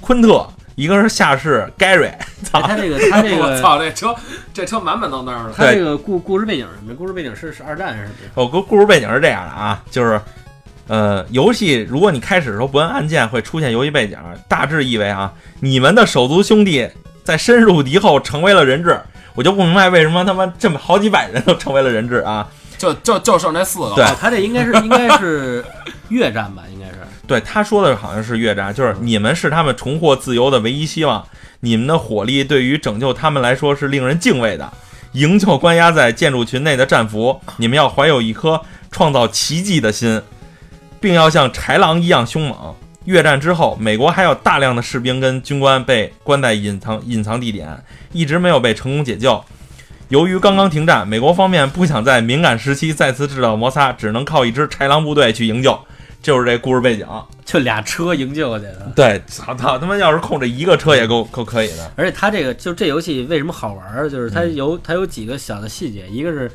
[0.00, 2.10] 昆特，一个是下士 Gary。
[2.52, 4.14] 哎他这个 他这个我个操，这车
[4.52, 5.52] 这车满满当当的。
[5.56, 6.94] 他这个故故事背景是什么？
[6.94, 8.08] 故事背景是是二战是？
[8.34, 10.20] 我故故事背景是这样的啊，就是，
[10.88, 14.18] 呃，游戏如果你开始的时候不按按键，会出现游戏背景，
[14.48, 16.88] 大致意为啊，你们的手足兄弟
[17.24, 19.00] 在深入敌后成为了人质。
[19.34, 22.46] 我就不明白为什么他妈这么好几百人都成为了人质啊！
[22.82, 23.94] 就就就剩这四个了。
[23.94, 25.64] 对哦，他这应该是应该是
[26.08, 26.64] 越战吧？
[26.72, 26.94] 应该是
[27.28, 31.24] 对，他说的好像是越战，就是你们是他们重获自由的唯一希望，
[31.60, 34.68] 你们的火力对于拯救他们来说是令人敬畏的。
[35.12, 38.60] 营救关押在建筑群内的战俘，你们要怀有一颗
[38.90, 40.20] 创造奇迹的心，
[41.00, 42.74] 并要像豺狼一样凶猛。
[43.04, 47.68] 越战之后，美国还有大量的士兵跟军官被关在隐藏隐藏地点，
[48.12, 49.44] 一直没有被成功解救。
[50.12, 55.78] 由于刚刚停战，美国方面不想在敏感时期再次制造摩擦，只能靠一支豺狼部队去营救。
[56.20, 57.06] 就是这故事背景。
[57.46, 58.92] 就俩车营救去的。
[58.94, 61.90] 对，操操他妈要是控制一个车也够够可以的。
[61.96, 66.52] 而且它这个就这游戏为什么好玩儿，就是它嗯有它有几个小的细节，一个是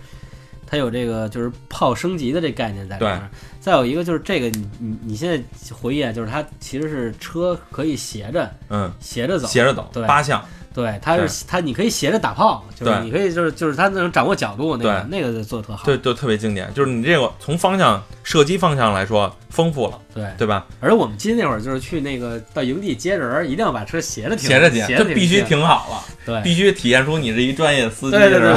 [0.68, 3.28] 它有这个就是炮升级的这概念在里面儿，
[3.60, 5.44] 再有一个就是这个你你你现在
[5.74, 10.46] 回忆啊，就是它其实是车可以斜着嗯，斜着走，斜着走，对八项。
[10.78, 16.72] 对，它是它你可以斜着打炮，就是对你可以就是就是它能掌握角度那个对那个做的特好，对，就特别经典。
[16.76, 20.24] 就是你这个从方向射击方向来说丰富了，对。
[20.38, 20.68] 对吧？
[20.80, 28.54] 而我们今天那会儿就是去那个到营地接人儿，一定要把车斜着停，斜着停，这必须停，好了，对，必须体现出你是一专业司机，对对对。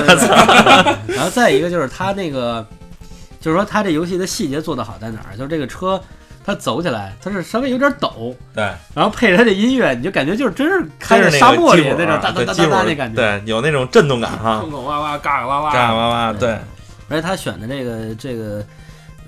[1.17, 2.67] 然后再一个就是它那个，
[3.41, 5.37] 就是说它这游戏的细节做得好在哪儿？
[5.39, 5.99] 就是这个车
[6.51, 8.64] 它走起来，它是稍微有点抖，对，
[8.94, 13.16] 然后配着它这音乐，你就感觉就是真是开着沙漠里那种哒哒哒哒哒那感觉。
[13.16, 16.51] 对，有那种震动感哈坑，坑洼洼，嘎嘎哇哇，嘎嘎哇哇，对，
[17.09, 18.64] 而且他选的这个这个。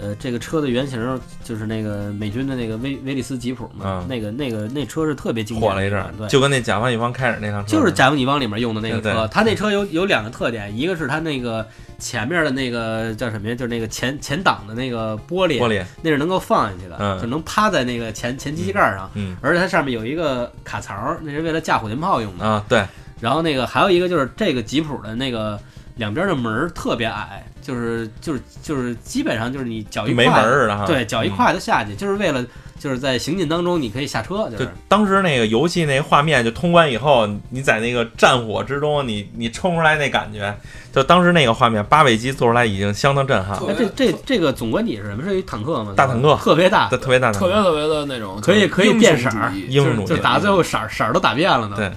[0.03, 11.65] 呃，这个车的原型就是那个美军的那个威威利斯吉普嘛，嗯那个那个那车是特别经典火了一阵儿，对，就跟那甲方乙方开始那辆车就是甲方乙方里面用的那个车，它那车有有两个特点，一个是它那个
[12.01, 13.55] 前面的那个叫什么呀？
[13.55, 22.45] 就是那个前前挡的那个玻璃，玻璃，那是能够放进去的，嗯就能趴在那个前前机器盖上，嗯而且它上面有一个卡槽，那是为了架火箭炮用的。
[22.45, 22.85] 啊，对，
[23.21, 25.57] 然后那个还有一个就是这个吉普的那个
[25.97, 32.45] 两边的门儿特别矮，就是就是就是基本上就是你脚一没门儿似的哈，对，脚一嗯跨就下去，就是为了
[32.79, 40.53] 就是在行进当中你可以下车，就就是当时那个游戏那画面，就通关以后，你在那个战火之中，你你冲出来那感觉，
[40.93, 45.23] 就当时那个画面，八位机做出来已经相当震撼了，哎，这这这个总官体是什么？
[45.23, 45.93] 是一坦克吗？
[45.97, 46.35] 大坦克。
[46.37, 50.07] 特别大，特特别大，特别特别的那种，可以可以变色儿英雄主义。
[50.07, 51.77] 就打最后色儿色儿都打遍了呢。
[51.77, 51.93] 对。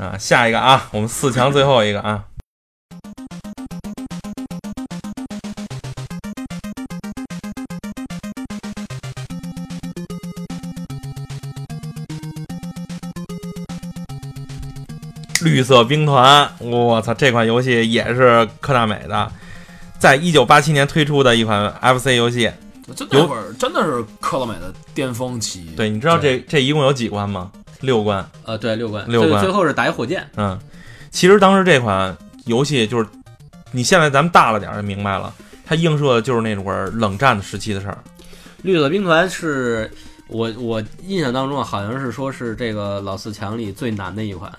[0.00, 2.24] 啊，下一个啊，我们四强最后一个啊，
[15.44, 19.30] 绿色兵团，我操，这款游戏也是科大美的，
[19.98, 22.50] 在一九八七年推出的一款 FC 游戏。
[22.96, 25.70] 就那会儿真的是科乐美的巅峰期。
[25.76, 27.50] 对，你知道这这一共有几关吗？
[27.80, 28.28] 六关。
[28.44, 30.58] 呃，对，六关，六关最最后是打一火箭，嗯，
[31.10, 32.14] 其实当时这款
[32.44, 33.06] 游戏就是，
[33.70, 35.32] 你现在咱们大了点儿就明白了，
[35.64, 37.96] 它映射的就是那会儿冷战的时期的事儿。
[38.62, 39.90] 绿色兵团是
[40.26, 44.52] 我我印象当中啊，好像是说是这个老四强里最难的一款，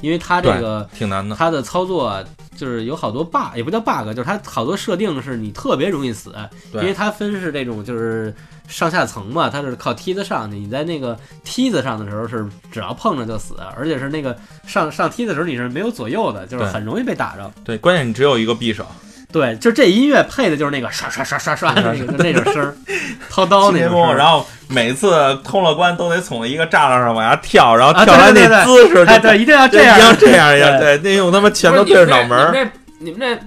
[0.00, 1.36] 因为它这个挺难的。
[1.36, 2.24] 它的操作啊
[2.56, 6.34] 就是有好多 bug，也不叫 bug，就是它好多设定是你特别容易死，
[6.72, 8.34] 因为它分是这种就是
[8.68, 14.36] 上下层嘛，它是靠梯子上去，你在那个梯子上的时候是只要碰着就死，而且是那个
[14.66, 17.50] 上上梯子的时候你是没有左右的，就是很容易被打着。
[17.64, 18.86] 对，关键你只有一个匕首。
[19.32, 22.74] 对，就这音乐配的就是那个刷刷刷刷刷的那那种声儿，
[23.30, 24.14] 掏刀那种。
[24.14, 32.70] 然后每次通了关都得从一个栅栏上往下跳，然后啊跳出来对对那姿势就哎，对，一定要这样，一定要这样一样，对，那用他妈拳头对着脑门你们这
[33.04, 33.38] 你们这，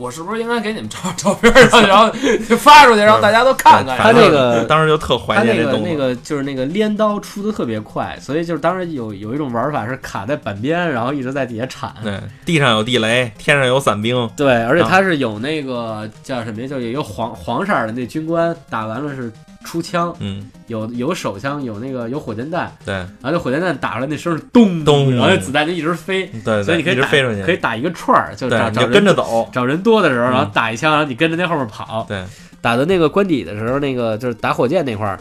[0.00, 3.98] 我是不是应该给你们照 照片儿，然后然后发出去，让大家都看看？
[3.98, 5.88] 他那个当时就特怀念那个动作。
[5.88, 11.92] 那个就是那个镰刀出的特别快，所以就是当时有有一种玩法是卡在板边，然后一直在底下铲。
[12.02, 16.66] 对，地上有地雷，天上有伞兵，对，而且啊他是有那个叫什么呀？
[16.66, 19.30] 就有一个黄黄色儿的那军官打完了是
[19.64, 22.94] 出枪，嗯，有有手枪，有那个有火箭弹，对。
[22.94, 25.10] 然后那火箭弹打出来那声是咚咚。
[25.10, 32.04] 然后那子弹就一直飞，对对，所以你可以打一直飞出去，可以打一个串儿，就找找人跟着走，找人多的时候，嗯然后打一枪，然后你跟着那后面跑。
[32.08, 32.24] 对，
[32.60, 35.20] 打到那个关底的时候，那个就是打火箭那块儿，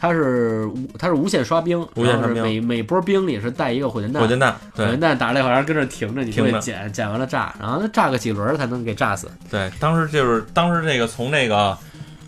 [0.00, 4.86] 它是无它是无限刷兵，无限刷兵每每波兵里是带一个火箭弹，火箭弹，对。
[4.86, 9.30] 火箭弹打了一会儿，跟这停着，你就会捡捡完了炸，然后炸个几轮才能给炸死。
[9.50, 11.76] 对，当时就是当时这个从那个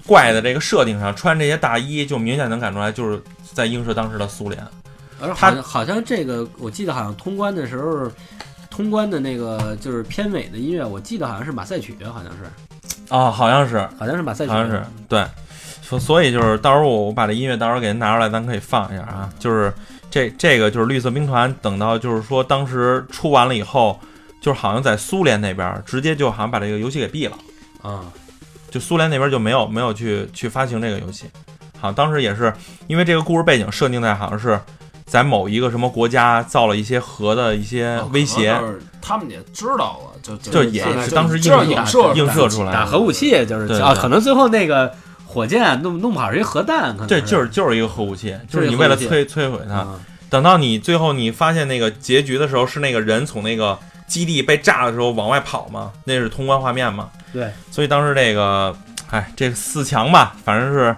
[0.06, 3.20] 怪的这个设定上穿这些大衣，就明显能感出来，就是
[3.52, 4.62] 在映射当时的苏联。
[5.20, 8.10] 而它好像好像这个，我记得好像通关的时候，
[8.70, 13.14] 通关的那个就是片尾的音乐，我记得好像是马赛曲，好像是。
[13.14, 15.24] 啊，好像是，好像是马赛曲，好像是对，
[15.80, 19.30] 所所以就是到时候我我把这音乐到时候给您拿出来，咱可以放一下啊。
[19.38, 19.72] 就是
[20.10, 23.98] 这这个就是绿色兵团，等到就是说当时出完了以后，
[24.40, 27.38] 就是好像在苏联那边直接就好像把这个游戏给毙了，
[27.80, 28.04] 啊，
[28.70, 31.26] 就苏联那边就没有没有去去发行这个游戏。
[31.78, 32.52] 好当时也是
[32.86, 34.58] 因为这个故事背景设定在好像是
[35.04, 38.58] 在某一个什么国家造了一些核的一些威胁，
[39.00, 44.92] 他们也知道了，就就也是当时映影射映射出来打核武器就是啊，对对可能最后那个
[45.26, 49.74] 火箭弄弄不好是一核弹，可能这就是就是一个核武器，就是你为了摧摧毁它。
[49.74, 53.78] 啊，等到你最后你发现那个结局的时候，是那个人从那个
[54.08, 57.10] 基地被炸的时候往外跑嘛，那是通关画面嘛。
[57.32, 58.74] 对，所以当时这个，
[59.10, 60.94] 哎，这个四强吧，反正是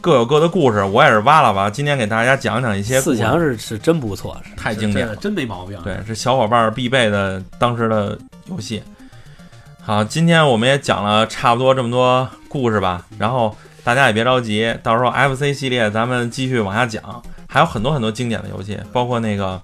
[0.00, 0.82] 各有各的故事。
[0.84, 5.78] 我也是挖了挖，今天给大家讲讲一些四强是是真不错，是太经典了真没毛病。
[5.82, 8.16] 对，是小伙伴儿必备的当时的
[8.48, 8.82] 游戏。
[9.82, 17.02] 好，今天我们也讲了差不多这么多故事吧，然后大家也别着急，到时候 FC 系列咱们继续往下讲，
[17.48, 19.60] 还有很多很多经典的游戏，包括那个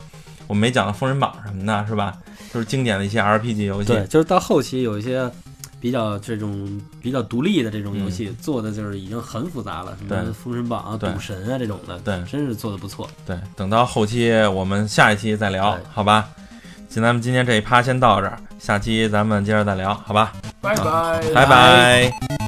[0.47, 2.15] 我们没讲的《封神榜》什么的，是吧？
[2.53, 3.89] 就是经典的一些 RPG 游戏。
[3.93, 5.31] 对，就是到后期有一些
[5.81, 12.23] 比较这种比较独立的这种游戏，做的就是已经很复杂了，什么封神榜》啊、赌神啊这种的，对。
[12.25, 13.09] 真是做的不错。
[13.27, 16.29] 对，等到后期我们下一期再聊，好吧？
[16.89, 20.33] 行咱们今天这一趴先到这儿，下期咱们接着再聊，好吧？
[20.63, 22.46] 拜拜，拜拜